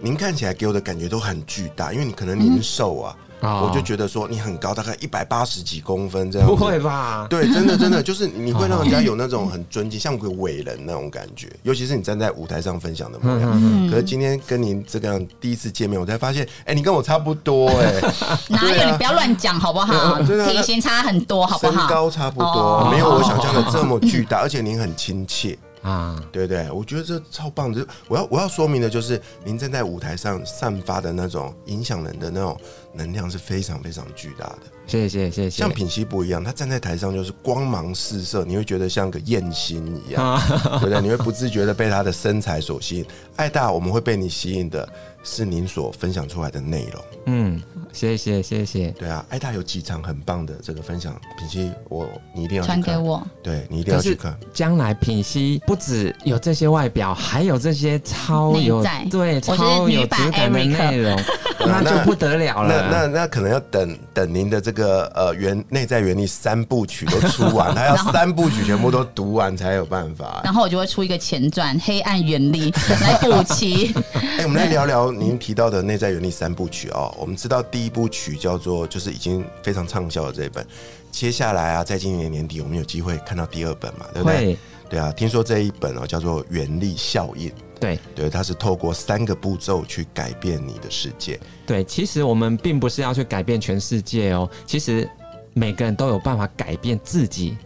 [0.00, 6.48] 您看起来给我的感觉都很巨大，因为你可能您瘦啊，哦我就觉得说你很高，大概一百八十几公分这样。
[6.48, 7.26] 不会吧？
[7.30, 13.50] 对，真的真的就是你会让人家有那种很尊敬，像个伟人那种感觉， 尤其是你站在舞台上分享的模样。
[13.54, 18.00] 嗯可是今天跟您这个样第一次见面，我才发现，哎、你跟我差不多哎、
[18.48, 18.90] 哪有？
[18.90, 20.20] 你不要乱讲好不好？
[20.22, 21.88] 真的体型差很多好不好身好？
[21.88, 26.70] 高差不多，哦没有我想象的这么巨大，而且您很亲切，啊，对不对？
[26.70, 27.86] 我觉得这超棒的。
[28.08, 32.58] 我要我要说明的就是，您站在舞台上散发的那种影响人的那种
[32.92, 34.58] 能量是非常非常巨大的。
[34.86, 35.70] 谢谢谢谢像。
[35.70, 40.42] 品熙不一样，他站在台上就是光芒四射，你会觉得像个艳星一样，啊，
[40.80, 41.00] 对不对？
[41.00, 43.06] 你会不自觉的被他的身材所吸引。
[43.36, 44.86] 爱大，我们会被你吸引的
[45.22, 47.04] 是您所分享出来的内容。
[47.26, 48.90] 嗯，谢谢谢谢。
[48.92, 54.38] 对啊，艾达有几场很棒的这个分享，品熙，我你一定要，传给我，对你一定要去看。
[54.52, 61.16] 将来品熙不止有这些外表，还有这些超有对超有质感的内容，
[61.66, 62.88] 那就不得了那了。
[62.90, 70.40] 那那可能要等等您的这个呃原内在原理三部曲都出完， 他要三部曲全部都读完才有办法。
[70.44, 72.70] 然后我就会出一个前传《黑暗原理》
[73.02, 73.94] 来补齐。
[74.38, 77.14] 哎、我们来聊聊您提到的内在原理三部曲哦。
[77.18, 80.66] 我们知道第一部曲叫做就是已经非常畅销的这一本，
[81.10, 84.56] 接下来啊，在今年年底我们有机会看到第二本嘛，对不对？
[84.90, 87.48] 会对啊，听说这一本哦叫做《原力效应》，
[87.78, 91.38] 对对，它是透过三个步骤去改变你的世界。
[91.64, 95.08] 对，其实我们并不是要去改变全世界哦，其实
[95.54, 97.56] 每个人都有办法改变自己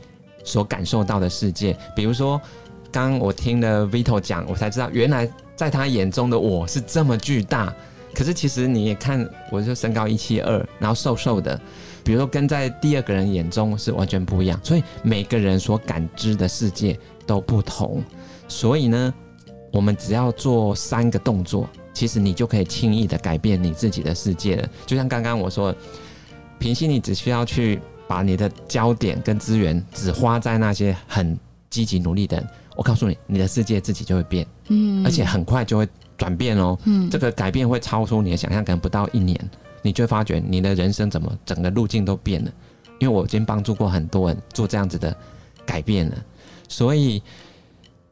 [0.45, 1.75] 所感受到的世界。
[1.97, 2.39] 比如说，
[2.93, 7.75] 刚刚我听了 Vito 讲，我才知道原来在他眼中的我是这么巨大。
[8.15, 11.61] 可是其实你也看，我就身高一七二，然后瘦瘦的，
[12.05, 14.61] 比如说跟在第二个人眼中是完全不一样。
[14.63, 18.03] 所以每个人所感知的世界都不同。
[18.47, 19.13] 所以呢，
[19.73, 24.69] 我们只要做三个动作，其实你就可以轻易的改变你自己的世界了。
[24.85, 25.75] 就像刚刚我说，
[26.59, 31.37] 平心你只需要去把你的焦点跟资源只花在那些很
[31.71, 36.79] 积极努力的人，我告诉你，你的世界自己就会变，嗯而且很快就会转变哦。
[36.85, 39.51] 嗯这个改变会超出你的想象，可能不到一年，
[39.85, 42.51] 你就会发觉你的人生怎么整个路径都变了。
[43.01, 45.15] 因为我已经帮助过很多人做这样子的
[45.67, 46.17] 改变了，
[46.69, 47.21] 所以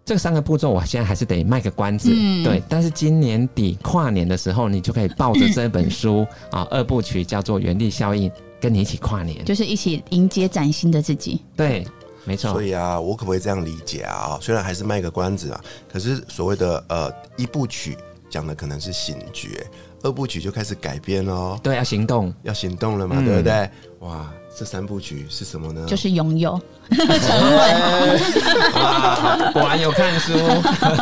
[0.04, 2.60] 这三个步骤我现在还是得卖个关子，嗯对。
[2.68, 8.28] 但是今年底跨年的时候，你就可以抱着这本书啊，二部曲叫做《原力效应》，
[8.60, 9.42] 跟你一起跨年。
[9.44, 11.40] 就是一起迎接崭新的自己。
[11.56, 11.86] 对，
[12.24, 12.62] 没错所。
[12.62, 14.36] 以啊，我可不可以这样理解啊？
[14.42, 17.96] 虽然还是卖个关子啊，可是所谓的呃一部曲
[18.28, 19.64] 讲的可能是醒觉，
[20.02, 22.32] 二部曲就开始改编喽，对，要行动。
[22.42, 23.70] 要行动了嘛，嗯对不对？
[24.00, 25.86] 哇，这三部曲是什么呢？
[25.86, 26.60] 就是拥有，
[28.74, 30.32] 哇，果然有看书。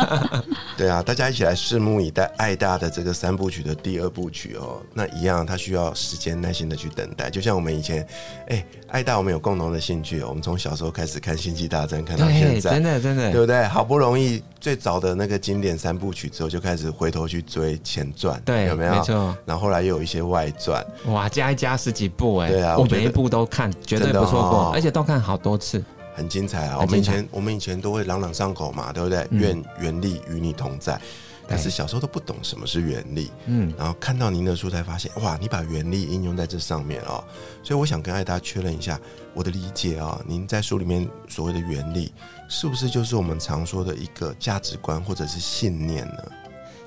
[0.77, 4.81] 对啊，大家一起来拭目以待爱大的这个三部曲的第二部曲哦。
[4.93, 7.29] 那一样，它需要时间耐心的去等待。
[7.29, 8.07] 就像我们以前，
[8.47, 13.41] 哎，爱大我们有共同的兴趣哦，我们从小时候开始看《星际大战》，看到现，在真，的真的对。
[13.41, 13.63] 不对？
[13.67, 18.95] 好不容易最早的那个经典三部曲之后，就开始回头去追前传，对，有没有？
[18.95, 19.37] 没错。
[19.45, 25.80] 然后后来又有一些外传，哇，加一加十几部哎，我对啊我每一部都看，绝对不错过，哦而且都看好多次。
[26.13, 26.79] 很精彩啊！
[26.79, 29.27] 我们以前我们以前都会朗朗上口嘛，对不对？
[29.31, 30.99] 嗯愿原力与你同在。
[31.47, 37.21] 但是小时候都不懂什么是原力，嗯，然后看到您的书才发现，哇，你把原力应用在这上面哦。
[37.61, 38.97] 所以我想跟艾达确认一下
[39.33, 42.13] 我的理解啊、您在书里面所谓的原力，
[42.47, 46.23] 是不是就是我们常说的一个价值观或者是信念呢？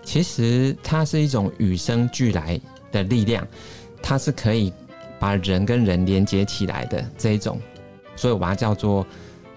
[0.02, 2.58] 其实它是一种与生俱来
[2.90, 3.46] 的力量，
[4.02, 4.72] 它是可以
[5.18, 7.60] 把人跟人连接起来的这一种，
[8.16, 9.06] 所以我把它叫做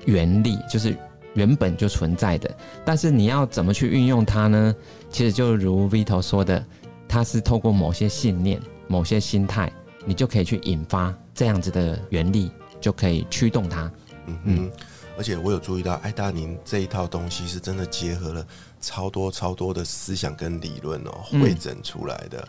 [0.05, 0.95] 原力，就是
[1.33, 2.49] 原本就存在的。
[2.85, 4.75] 但是你要怎么去运用它呢？
[5.09, 6.63] 其实就如 Vito 说的，
[7.07, 9.71] 它是透过某些信念、某些心态，
[10.05, 13.91] 你就可以去引发这样子的原力，就可以驱动它。
[14.25, 14.71] 嗯哼，
[15.17, 18.45] 而且我有注意到，艾达您这一套东西是真的结合了
[18.81, 22.45] 超多超多的思想跟理论哦，嗯汇整出来的。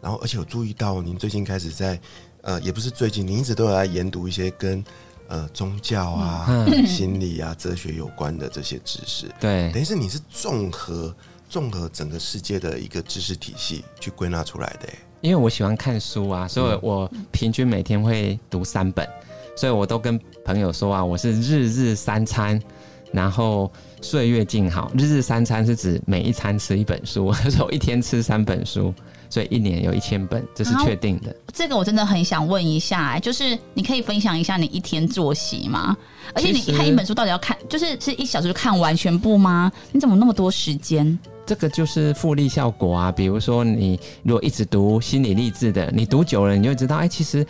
[0.00, 2.00] 然后，而且有注意到您最近开始在，
[2.40, 4.84] 呃，也不是最近，您一直都有在研读一些跟
[5.32, 9.30] 呃宗教啊、嗯心理啊、哲学有关的这些知识。
[9.40, 11.14] 对，等于是你是综合
[11.48, 14.98] 综合整个世界的一个知识体系去归纳出来的欸。
[15.22, 19.08] 因为我喜欢看书啊，所以我平均每天会读三本，
[19.56, 22.60] 所以我都跟朋友说啊，我是日日三餐，
[23.10, 24.90] 然后岁月静好。
[24.98, 28.92] 日日三餐是指每一餐吃一本书，所 以我一天吃三本书，
[29.30, 31.34] 所以一年有一千本，这是确定的。
[31.52, 35.96] 这个我真的很想问一下、哎，就是你可以分享一下你一天作息吗？
[36.34, 39.70] 而且你看一本书到底要看，就是是一小时就看完全部吗？
[39.92, 41.18] 你怎么那么多时间？
[41.44, 43.12] 这个就是复利效果啊。
[43.12, 47.44] 比如说，你如果一直读心理励志的，你读久了，你就会知道，哎，其实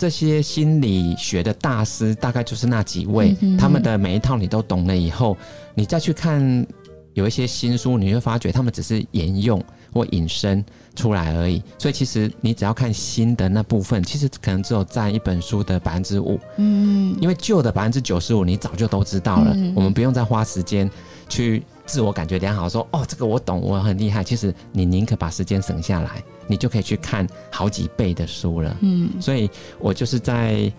[0.00, 5.36] 这些心理学的大师大概就是那几位，嗯他们的每一套你都懂了以后，
[5.74, 6.66] 你再去看
[7.12, 10.64] 有一些新书，你会发觉他们只是沿用或引申
[10.96, 11.62] 出来而已。
[11.78, 20.90] 所以其实你只要看新的那部分，其实可能只有占一本书的百分之五，嗯，因为旧的百分之九十五你早就都知道了，嗯我们不用再花时间
[21.28, 24.24] 去自我感觉良好，说哦这个我懂，我很厉害。
[24.24, 28.76] 其实你宁可把时间省下来，你就可以去看好几倍的书了。
[28.80, 30.70] 嗯所以我就是在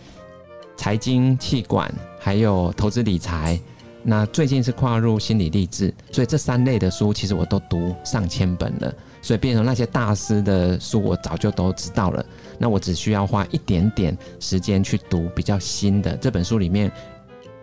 [0.76, 3.60] 财经、气管还有投资理财。
[4.04, 12.26] 那最近是跨入心理励志，所以这三类的书其实我都读上千本了，所以变成那些大师的书我早就都知道了。
[12.58, 16.92] 那我只需要花一点点时间去读比较新的这本书里面。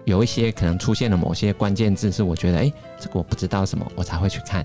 [0.04, 4.64] 有一些可能出现了某些关键字，是我觉得哎、诶这个我不知道什么，我才会去看。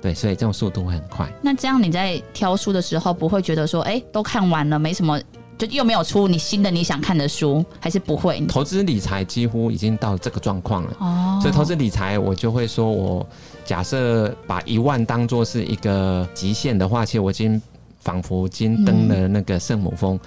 [0.00, 1.30] 对，所以这种速度会很快。
[1.42, 5.20] 那这样你在挑书的时候，不会觉得说，哎、都看完了，没什么，
[5.58, 8.40] 就又没有出你新的你想看的书，还是不会？
[8.46, 10.96] 投资理财几乎已经到这个状况了。
[11.00, 13.26] 哦所以投资理财，我就会说，我
[13.64, 17.60] 假设把一万当做是一个极限的话，其实我已经
[17.98, 20.18] 仿佛已经登了那个圣母峰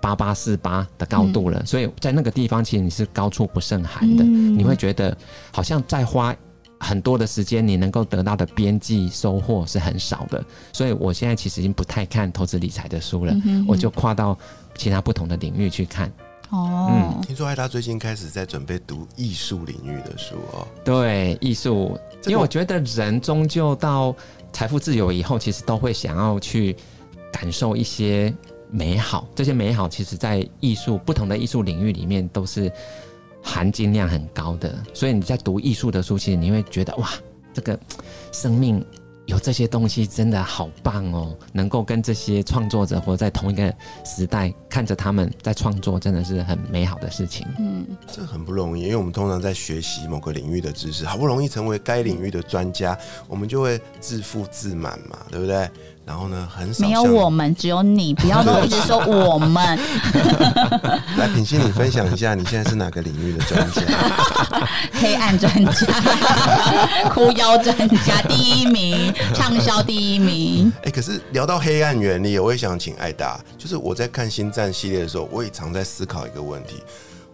[0.00, 1.64] 八八四八的高度了。
[1.66, 5.16] 所以在那个地方，其实你是高处不胜寒的，嗯你会觉得
[5.50, 6.34] 好像再花
[6.82, 10.44] 很多的时间，你能够得到的边际收获是很少的。
[10.72, 13.32] 所以我现在其实已经不太看投资理财的书了，
[13.68, 14.36] 我就跨到
[14.74, 16.12] 其他不同的领域去看。
[16.50, 20.66] 哦，嗯听说艾达最近开始在准备读艺术领域的书哦。
[20.84, 24.14] 对，艺术，这个因为我觉得人终究到
[24.52, 26.76] 财富自由以后，其实都会想要去
[27.32, 28.34] 感受一些
[28.70, 29.26] 美好。
[29.34, 32.70] 这些美好，其实在艺术不同的艺术领域里面都是
[33.42, 34.74] 含金量很高的。
[34.94, 37.10] 所以你在读艺术的书，其实你会觉得哇，
[37.52, 37.78] 这个
[38.30, 38.84] 生命
[39.26, 41.36] 有这些东西真的好棒哦！
[41.52, 43.72] 能够跟这些创作者活在同一个
[44.04, 47.46] 时代，看着他们在创作，真的是很美好的事情。
[47.58, 55.70] 嗯这很不容易，因为我们通常在学习某个领域的知识，好不容易成为该领域的专家，我们就会自负自满嘛，对不对？
[56.04, 59.78] 然后呢，很少没有我们，只有你， 不要都一直说我们。
[61.16, 63.82] 来品心，你分享一下，你现在是哪个领域的专家？
[65.00, 65.86] 黑暗专家、
[67.08, 70.72] 哭腰专家第一名，畅销第一名。
[70.82, 76.82] 哎、可是聊到黑暗原理，我也想请艾达，就是我在看星战系列的时候，我也常在思考一个问题：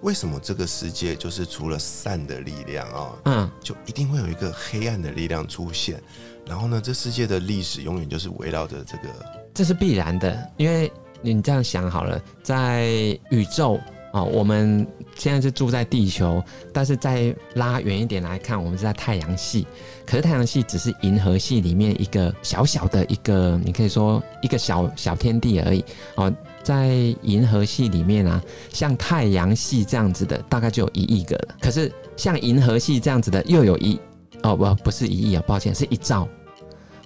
[0.02, 6.00] 为什么这个世界就是除了善的力量啊、嗯，就一定会有一个黑暗的力量出现？
[6.46, 9.08] 然后呢，这世界的历史永远就是围绕着这个
[9.52, 12.86] 这是必然的，因为你这样想好了，在
[13.30, 13.78] 宇宙
[14.10, 19.66] 啊、我们现在是住在地球，但是再拉远一点来看，我们是在太阳系。
[20.06, 25.84] 可是太阳系只是银河系里面一个小小的一个，你可以说一个小小天地而已。
[26.14, 26.88] 哦，在
[27.22, 28.42] 银河系里面啊，
[28.72, 31.56] 像太阳系这样子的，大概就有一亿个了。
[31.60, 33.98] 可是像银河系这样子的，又有一
[34.42, 36.28] 哦不不是一亿啊，抱歉，是一兆。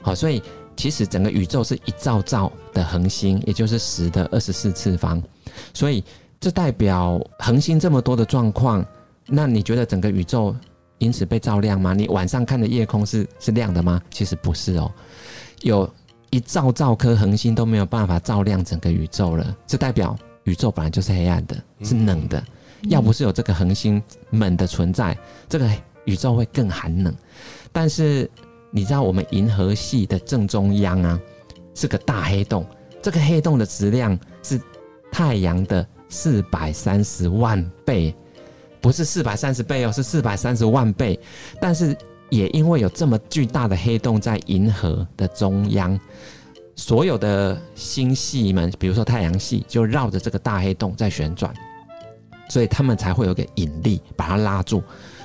[0.00, 0.42] 好，所以
[0.76, 5.22] 其实整个宇宙是一兆兆的恒星，也就是十的二十四次方，
[5.72, 6.02] 所以
[6.40, 8.84] 这代表恒星这么多的状况，
[9.26, 10.56] 那你觉得整个宇宙
[10.98, 11.94] 因此被照亮吗？
[11.94, 14.02] 你晚上看的夜空是是亮的吗？
[14.10, 14.90] 其实不是哦，
[15.60, 15.88] 有
[16.32, 22.42] 一兆兆颗恒星都没有办法照亮整个宇宙了，这代表宇宙本来就是黑暗的，是冷的。
[22.88, 25.16] 要不是有这个恒星们的存在，
[25.46, 25.70] 这个
[26.06, 27.14] 宇宙会更寒冷。
[27.70, 28.28] 但是
[28.70, 31.20] 你知道我们银河系的正中央啊，
[31.74, 32.66] 是个大黑洞，
[33.02, 34.58] 这个黑洞的质量是
[35.12, 38.12] 太阳的四百三十万倍，
[38.80, 41.20] 不是四百三十倍哦，是四百三十万倍。
[41.60, 41.94] 但是
[42.32, 46.00] 也因为有这么巨大的黑洞在银河的中央，
[46.74, 51.52] 所有的星系们，比如说太阳系，就绕着这个大黑洞在旋转，
[52.48, 54.82] 所以他们才会有个引力把它拉住。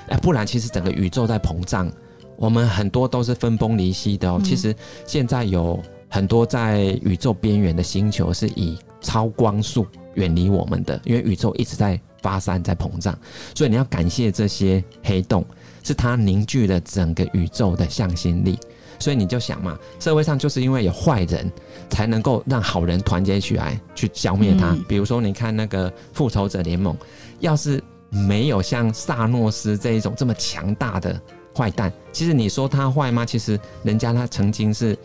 [0.10, 1.90] 哎，不然其实整个宇宙在膨胀，
[2.36, 4.42] 我们很多都是分崩离析的哦。
[4.44, 13.18] 其实现在有很多在宇宙边缘的星球是以超光速远离我们的，因为宇宙一直在发散、在膨胀，
[13.56, 15.46] 所以你要感谢这些黑洞，
[15.88, 18.60] 是它凝聚了整个宇宙的向心力。
[19.00, 21.50] 所以你就想嘛，社会上就是因为有坏人，
[21.90, 24.72] 才能够让好人团结起来去消灭他。
[24.72, 26.98] 嗯比如说，你看那个复仇者联盟，
[27.40, 31.18] 要是没有像萨诺斯这一种这么强大的
[31.56, 33.24] 坏蛋，其实你说他坏吗？
[33.24, 34.98] 其实人家他曾经是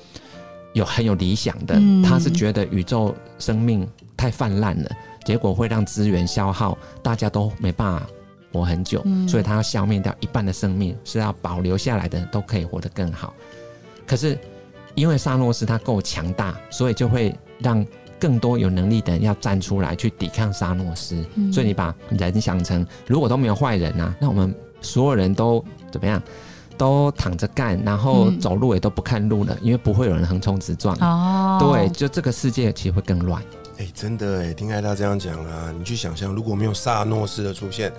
[0.73, 4.91] 有很有理想的，嗯他是觉得宇宙生命太泛滥了，
[5.27, 8.07] 结果会让资源消耗，大家都没办法
[8.53, 13.33] 活很久，嗯所以他要消灭掉一半的生命，是要保留下来的人都可以活得更好。
[14.07, 14.39] 可是
[14.95, 17.85] 因为萨诺斯他够强大，所以就会让
[18.21, 21.25] 更多有能力的人要站出来去抵抗萨诺斯。
[21.35, 26.23] 嗯所以你把人想成，如果都没有坏人啊，那我们所有人都怎么样？
[26.79, 30.97] 都躺着干，然后嗯走路也都不看路了，因为不会有人横冲直撞。
[31.01, 33.41] 哦，对，就这个世界其实会更乱。
[33.79, 37.93] 哎、真的哎，听艾达这样讲啊，你去想象，如果没有萨诺斯的出现，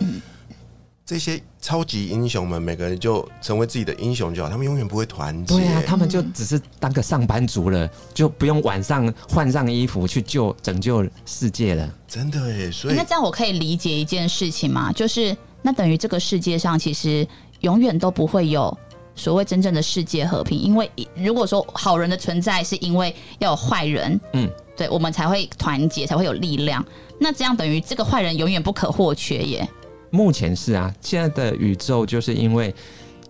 [1.14, 5.56] 这些超级英雄们每个人就成为自己的英雄就好，他们永远不会团结。
[5.56, 11.88] 对啊，他们就只是当个上班族了，就不用晚上换上衣服去救拯救世界了。
[12.08, 14.92] 真的哎，所以那这样我可以理解一件事情吗？
[14.92, 17.28] 就是那等于这个世界上其实
[17.60, 18.76] 永远都不会有
[19.14, 26.84] 所谓真正的世界和平，因为如果说好人的存在是因为要有坏人，嗯，对我们才会团结，才会有力量。
[27.20, 29.70] 那这样等于这个坏人永远不可或缺耶。
[30.14, 32.74] 目前是啊，现在的宇宙就是因为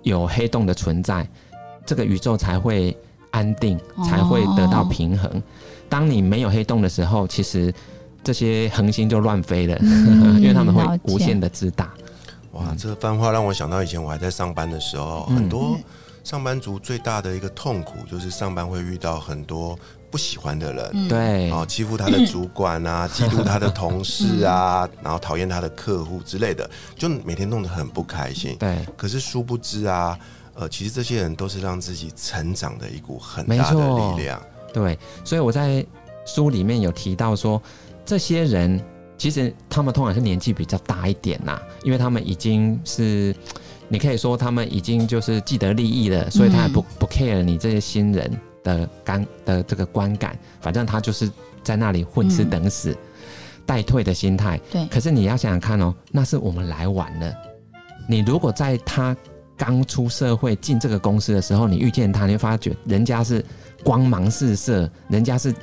[0.02, 1.26] 有黑洞的存在，
[1.86, 2.95] 这个宇宙才会
[3.32, 5.41] 安定，哦才会得到平衡。
[5.88, 7.74] 当你没有黑洞的时候，其实
[8.22, 11.89] 这些恒星就乱飞了，嗯 因为他们会无限的自大。
[12.51, 15.78] 哇，这个番话让我想到以前我还在上班的时候，嗯很多
[16.26, 19.80] 上班族最大的一个痛苦就是上班会遇到很多
[20.14, 20.89] 不喜欢的人。
[20.93, 21.07] 嗯。
[21.07, 28.55] 对，哦，欺负他的主管啊， 嫉妒他的同事啊，然后讨厌他的客户之类的，就每天弄得很不开心。
[28.59, 30.16] 对，可是殊不知啊，
[30.53, 34.39] 呃，其实这些人都是让自己成长的一股很大的力量。
[34.72, 35.84] 对，所以我在
[36.28, 37.59] 书里面有提到说，
[38.05, 38.80] 这些人
[39.18, 43.36] 其实他们通常是年纪比较大一点呐、因为他们已经是，
[43.88, 51.30] 你可以说他们已经就是既得利益了，所以他也不、不 care 你这些新人的感的这个观感，反正他就是
[51.64, 52.95] 在那里混吃等死，
[53.66, 54.59] 待退的心态。
[54.72, 57.34] 对，可是你要想想看哦，那是我们来晚了。
[58.07, 59.16] 你如果在他
[59.55, 63.43] 刚出社会进这个公司的时候，你遇见他，你会发觉人家是
[63.84, 65.53] 光芒四射，人家是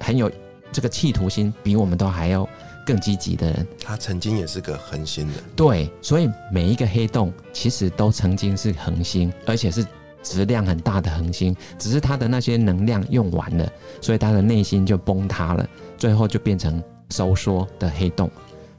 [0.00, 0.30] 很有
[0.72, 2.48] 这个企图心，比我们都还要
[2.86, 3.66] 更积极的人。
[3.84, 9.84] 他曾经也是个恒星的，对，所以每一个黑洞其实都曾经是恒星，而且是
[10.24, 18.28] 质量很大的恒星，只是它的那些能量用完了，所以它的内心就崩塌了，最后就变成收缩的黑洞。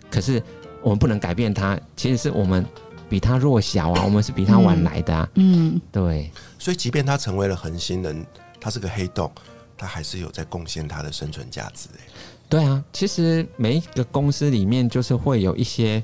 [0.10, 0.42] 可是
[0.82, 2.66] 我们不能改变它，其实是我们
[3.08, 5.30] 比它弱小啊，我们是比它晚来的啊。
[5.36, 8.26] 嗯，对，所以即便它成为了恒星人，
[8.60, 9.32] 他是个黑洞，
[9.78, 11.88] 它还是有在贡献它的生存价值。
[11.98, 12.02] 哎，
[12.50, 16.04] 对啊，其实每一个公司里面就是会有一些，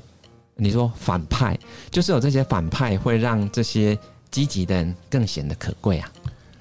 [0.54, 1.58] 你说反派，
[1.90, 3.98] 就是有这些反派会让这些
[4.32, 6.10] 积极的人更显得可贵啊。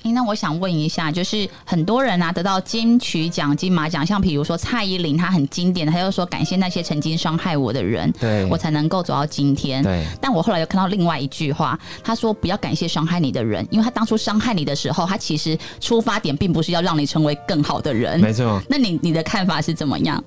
[0.04, 9.84] 诶那我想问一下，就是很多人啊得到金曲奖、金马奖，像比如说蔡依林，她很经典的，她就说感谢那些曾经伤害我的人，对，我才能够走到今天。
[9.84, 18.20] 对但我后来又看到另外一句话，她说不要感谢伤害你的人，因为他当初伤害你的时候，他其实出发点并不是要让你成为更好的人。
[18.20, 18.60] 没错。
[18.68, 20.24] 那你你的看法是怎么样？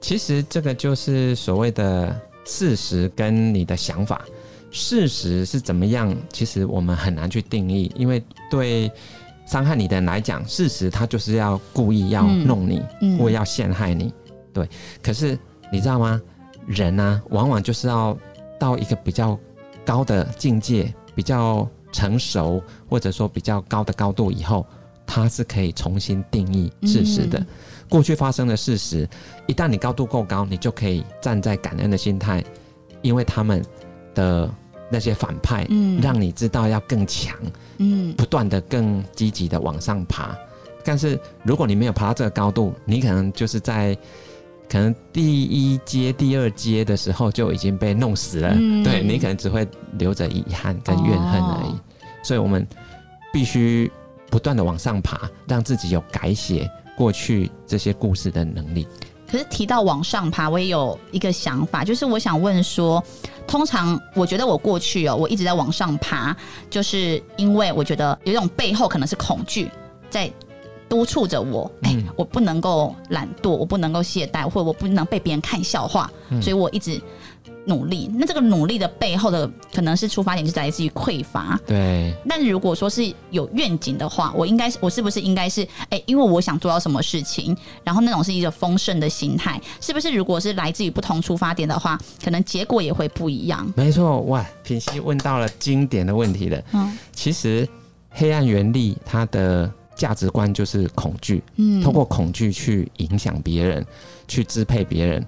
[0.00, 4.24] 其实这个就是所谓的事实跟你的想法。
[4.70, 6.14] 事实是怎么样？
[6.32, 8.90] 其实我们很难去定义，因为对
[9.46, 14.12] 伤害你的人来讲，事实他就是要故意要嗯弄你，嗯故意要陷害你。
[14.52, 14.68] 对，
[15.02, 15.38] 可是
[15.72, 16.20] 你知道吗？
[16.66, 18.16] 人呢、往往就是要
[18.58, 19.38] 到一个比较
[19.86, 24.66] 高的境界，比较成熟，或者说比较高的高度以后，
[25.06, 27.38] 他是可以重新定义事实的。
[27.38, 27.46] 嗯
[27.88, 29.08] 过去发生的事实，
[29.46, 32.44] 一旦你高度够高，你就可以站在感恩的心态，
[33.00, 33.64] 因为他们
[34.14, 34.54] 的
[34.90, 37.36] 那些反派，嗯让你知道要更强，
[37.78, 40.36] 嗯不断的更积极的往上爬。
[40.84, 43.96] 但是如果你没有爬到这个高度，你可能就是在
[44.68, 49.66] 可能第一阶、第二阶的时候就已经被弄死了，嗯对你可能只会
[49.98, 51.70] 留着遗憾跟怨恨而已。
[51.70, 51.80] 哦
[52.20, 52.66] 所以我们
[53.32, 53.90] 必须
[54.28, 58.86] 不断的往上爬，让自己有改写过去这些故事的能力。
[59.30, 63.02] 可是提到往上爬，我也有一个想法，就是我想问说，
[63.46, 66.34] 通常我觉得我过去哦，我一直在往上爬，
[66.70, 69.70] 就是因为我觉得有一种背后可能是恐惧
[70.08, 70.32] 在
[70.88, 76.40] 督促着我，哎、嗯我不能够懒惰，我不能够懈怠，或者我不能被别人看笑话，嗯。
[76.40, 76.98] 所以我一直
[77.68, 78.10] 努力。
[78.14, 90.10] 那这个努力的背后的可能是出发点就是来自于匮乏，对，但如果说是有愿景的话，我应该是我是不是应该是哎、因为我想做到什么事情，然后那种是一个丰盛的心态，是不是？
[90.10, 93.70] 如果是来自于不同出发点的话，可能结果也会不一样。
[93.76, 96.60] 没错，哇，品熙问到了经典的问题了。
[96.72, 97.68] 嗯其实
[98.10, 103.84] 黑暗原力它的价值观就是恐惧，嗯通过恐惧去影响别人，
[104.26, 105.26] 去支配别人。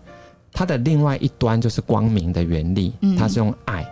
[0.52, 3.86] 它的另外一端就是光明的原力嗯，它是用爱，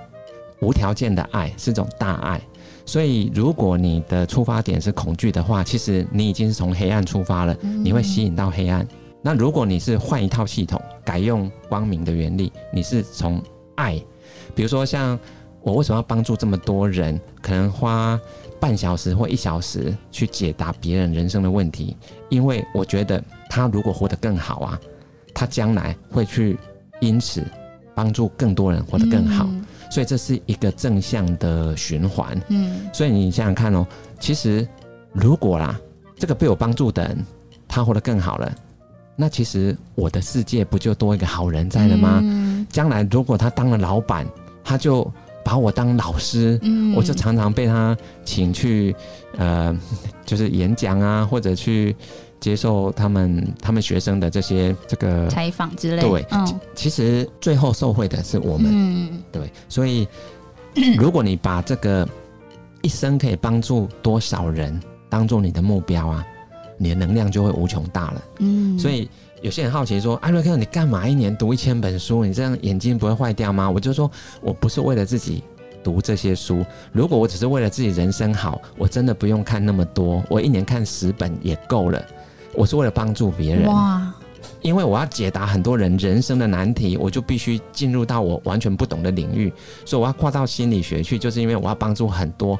[0.60, 2.40] 无条件的爱，是种大爱。
[2.84, 8.86] 所以，如果你的出发点是恐惧的话，其实你已经是从黑暗出发了，你会吸引到黑暗。
[9.20, 13.42] 那如果你是换一套系统，改用光明的原理，你是从
[13.74, 14.02] 爱，
[14.54, 15.18] 比如说像
[15.60, 18.18] 我为什么要帮助这么多人，可能花
[18.58, 21.94] 半小时或一小时去解答别人人生的问题，
[22.30, 24.80] 因为我觉得他如果活得更好啊，
[25.38, 26.58] 他将来会去
[26.98, 27.44] 因此
[27.94, 29.64] 帮助更多人活得更好，嗯。
[29.88, 32.36] 所以这是一个正向的循环。
[32.48, 32.88] 嗯。
[32.92, 33.86] 所以你想想看哦，
[34.18, 34.66] 其实
[35.12, 35.78] 如果啦，
[36.16, 37.24] 这个被我帮助的人
[37.68, 38.52] 他活得更好了，
[39.14, 42.18] 那其实我的世界不就多一个好人在了吗？
[42.20, 42.66] 嗯。
[42.68, 44.26] 将来如果他当了老板，
[44.64, 45.08] 他就
[45.44, 46.96] 把我当老师，嗯。
[46.96, 48.92] 我就常常被他请去
[49.36, 49.72] 呃，
[50.26, 51.94] 就是演讲啊，或者去
[52.40, 55.28] 接受他们他们学生的这些这个。
[55.28, 60.06] 采访之类，对嗯其实最后受惠的是我们，嗯对，所以
[60.96, 62.08] 如果你把这个
[62.82, 66.26] 一生可以帮助多少人当做你的目标啊，
[66.76, 68.22] 你的能量就会无穷大了。
[68.38, 69.08] 嗯所以
[69.40, 72.24] 有些人好奇说：“艾瑞克，你干嘛一年读一千本书？
[72.24, 74.10] 你这样眼睛不会坏掉吗？”我就说，
[74.40, 75.44] 我不是为了自己
[75.82, 76.66] 读这些书。
[76.90, 82.04] 如果我只是为了自己人生好，我真的不用看那么多，我一年看十本也够了。
[82.58, 83.66] 我是为了帮助别人。
[83.66, 84.12] 哇，
[84.62, 89.52] 因为我要解答很多人人生的难题，我就必须进入到我完全不懂的领域，
[89.84, 92.58] 所以我要跨到心理学去，就是因为我要帮助很多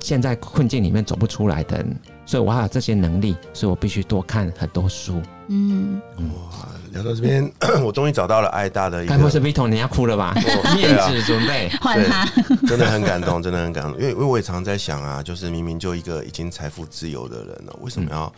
[0.00, 5.22] 现在困境里面走不出来的人，所以我要有这些能力，所以我必须多看很多书。
[5.50, 7.50] 嗯，哇，聊到这边，
[7.82, 10.34] 我终于找到了爱大的一该不是个，Vito 你要哭了吧？
[10.74, 11.70] 面子准备。
[11.80, 12.26] 换他，
[12.66, 13.94] 真的很感动，真的很感动。
[13.94, 18.30] 因为因为我也常在想啊，就是明明就一个已经财富自由的人了，为什么要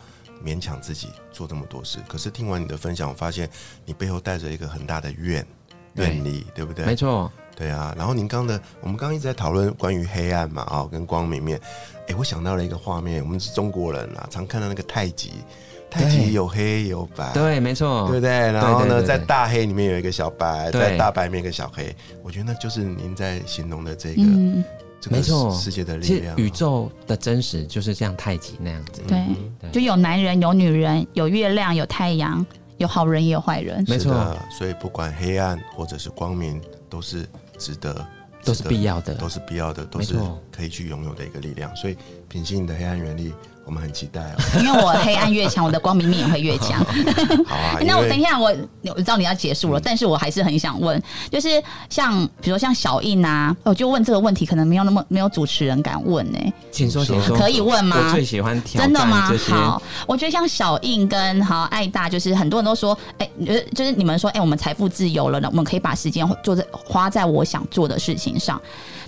[0.43, 1.99] 勉强自己做这么多事？
[2.07, 3.49] 可是听完你的分享，我发现
[3.85, 5.45] 你背后带着一个很大的愿
[5.95, 6.85] 对愿力，对不对？
[6.85, 11.59] 没错，对啊，然后您刚的，我们刚刚一直在讨论关于黑暗嘛，啊、跟光明面。
[12.07, 15.31] 哎，我想到了一个画面，我们是中国人啊，常看到那个太极，
[15.89, 18.31] 太极有黑有白，对，没错，对不对？
[18.51, 24.63] 然后呢，对对对在大黑里面有一个小白，在大白面有一个小黑，我觉得那就是您在形容的这个、嗯，
[25.01, 26.37] 这个没错世界的力其实量啊。
[26.37, 29.01] 宇宙的真实就是像太极那样子。
[29.07, 29.25] 对，
[29.59, 32.45] 对就有男人，有女人，有月亮，有太阳，
[32.77, 33.83] 有好人，也有坏人。
[33.87, 37.27] 没错，所以不管黑暗或者是光明，都是
[37.57, 38.05] 值得，
[38.45, 40.15] 都是必要的都是必要的，都是
[40.51, 41.75] 可以去拥有的一个力量。
[41.75, 41.97] 所以
[42.29, 43.33] 品性你的黑暗原力，
[43.65, 44.35] 我们很期待哦。
[44.59, 46.83] 因为我黑暗越强，我的光明面也会越强。
[47.45, 48.53] 好啊， 那我等一下，我
[48.83, 56.39] 我知道你要结束了，但是我还是很想问，就是像比如说像小印啊，我就问这个问题，可能没有那么没有主持人敢问呢、
[56.71, 57.97] 请说，请说，可以问吗？
[57.97, 59.31] 我最喜欢挑真的吗。
[59.47, 68.59] 好，我觉得像小印跟好爱大，就是很多人都说，哎、就是就是你们说，哎、我们财富自由了呢，我们可以把时间做在花在我想做的事情上。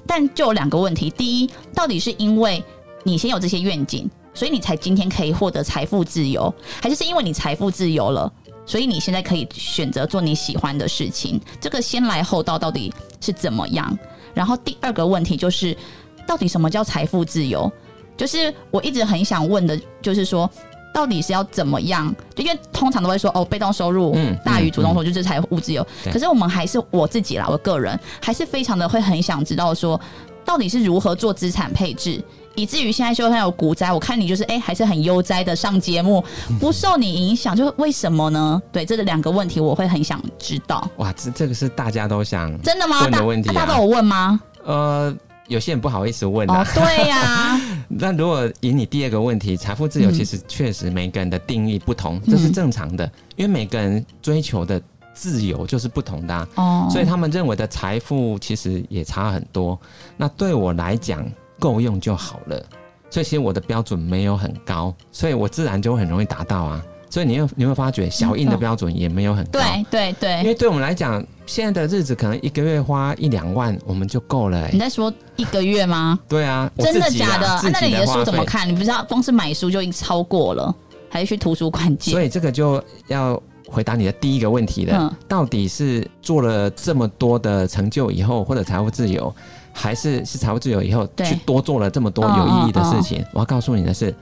[0.05, 2.63] 但就有两个问题，第一，到底是因为
[3.03, 8.31] 你先有这些愿景，所以你才今天可以获得财富自由，还是是因为你财富自由了？
[8.65, 13.97] 所以你现在可以选择做你喜欢的事情，这个先来后到到底是怎么样？
[14.33, 15.77] 然后第二个问题就是，
[16.25, 17.71] 到底什么叫财富自由？
[18.15, 20.49] 就是我一直很想问的，就是说，
[20.93, 22.15] 到底是要怎么样？
[22.33, 25.85] 就因为通常都会说，哦，被动收入嗯大于主动收入就是财务自由。
[26.03, 29.99] 对可是我们还是我自己啦，我个人还是非常的会很想知道说，
[30.45, 32.23] 到底是如何做资产配置。
[32.55, 36.23] 以至于现在就算有股灾，我看你就是哎、还是很悠哉的上节目，
[36.59, 38.61] 不受你影响，就是为什么呢？
[38.71, 40.87] 对，这两个问题我会很想知道。
[40.97, 43.01] 哇，这这个是大家都想真的吗？
[43.01, 44.39] 问的大问题啊大家都有问吗？
[44.65, 45.15] 呃，
[45.47, 54.81] 有些人不好意思问哦啊。，对呀、 那如果以你第二个问题，财富自由嗯其实确实每个人的定义不同，这是正常的，因为每个人追求的
[55.13, 59.79] 自由就是不同的、啊，哦，所以他们认为的财富其实也差很多。
[60.17, 61.25] 那对我来讲，
[61.63, 62.61] 够用就好了。
[63.09, 66.83] 所以其实我的标准没有很高，所以我自然就很容易达到啊。
[67.09, 69.59] 所以你有你会发觉，小印的标准也没有很高。
[69.59, 74.69] 对对对，因为对我们来讲，现在的日子可能一个月花一两万我们就够了、欸。
[74.73, 76.19] 你在说一个月吗？
[76.27, 77.47] 对啊，真的假的？
[77.47, 78.05] 啊那你的？
[78.07, 78.67] 书怎么看？
[78.67, 80.75] 你不知道光是买书就已经超过了，
[81.07, 82.11] 还是去图书馆借？
[82.11, 89.31] 所以这个就要回答你的第一个问题了，嗯到底是做了这么多的成就以后，或者财务自由，
[89.73, 93.25] 还是是财务自由以后去多做了这么多有意义的事情？
[93.33, 94.13] 我要告诉你的是，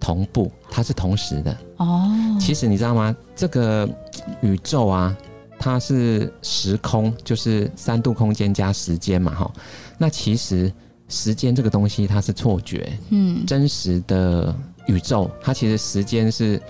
[0.00, 1.56] 同步，它是同时的。
[1.76, 3.14] 哦，其实你知道吗？
[3.36, 3.88] 这个
[4.40, 5.16] 宇宙啊，
[5.58, 9.52] 它是时空，就是三度空间加时间嘛，哈。
[9.98, 10.72] 那其实
[11.08, 14.54] 时间这个东西它是错觉，嗯真实的
[14.86, 16.60] 宇宙，它其实时间是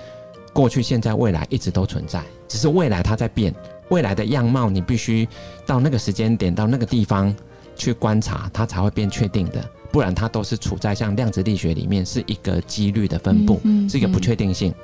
[0.52, 3.54] 过去、现在、未来一直都存在，只是未来它在变，
[3.90, 5.28] 未来的样貌你必须
[5.64, 7.34] 到那个时间点、到那个地方
[7.76, 14.74] 去观察，它才会变确定的，不然它都是处在像量子力学里面是一个几率的分布，嗯嗯是一个不确定性。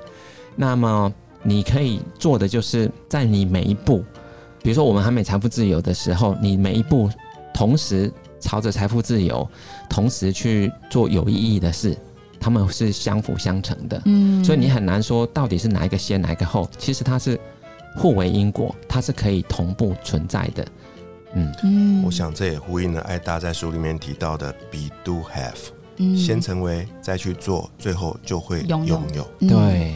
[0.55, 1.13] 那么
[1.43, 4.05] 你可以做的就是在你每一步，
[4.63, 7.11] 比如说我们还没财富自由的时候，你每一步
[7.53, 9.49] 同时朝着财富自由，
[9.89, 11.97] 同时去做有意义的事，
[12.39, 14.01] 他们是相辅相成的。
[14.05, 17.39] 嗯所以你很难说到底是哪一个先哪一个后，其实它是
[17.97, 20.67] 互为因果，它是可以同步存在的。
[21.35, 29.31] 嗯，嗯我想这也呼应了艾达在书里面提到的 “be do have”，、嗯先成为，再去做，最后就会拥有有。
[29.41, 29.95] 嗯对，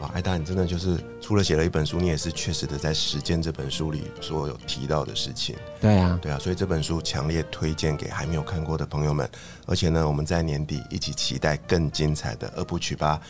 [0.00, 5.56] 哇，艾达，你真的就是除了写了一本书，你也是确实的在实践这本书里所有提到的事情。
[5.80, 9.28] 对啊，对啊，所以这本书强烈推荐给还没有看过的朋友们。
[9.66, 13.20] 而且呢，我们在年底一起期待更精彩的二部曲吧。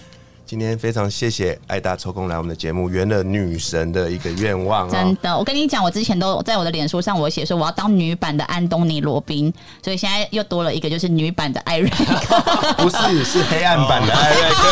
[0.48, 5.16] 今天非常谢谢艾大抽空来我们的节目，圆了女神的一个愿望真哦。
[5.20, 9.52] 的，我跟你讲，我之前都在我的脸书上，我写说我要当女版的安东尼罗宾，
[9.84, 12.40] 所以现在又多了一个，就是女版的艾瑞克，
[12.82, 14.64] 不是，是黑暗版的艾瑞克。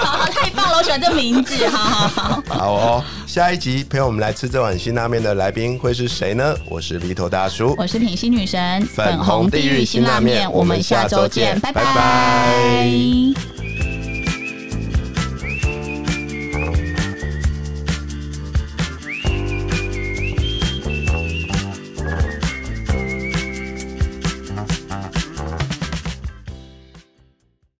[0.00, 6.56] 好太棒了，我喜欢这名字，好好好，好哦，下一集陪我们来吃这碗辛拉面的来宾会是谁呢？
[6.64, 11.84] 我是鼻头大叔，我是品心女神，粉红地狱辛拉面我们下周见拜拜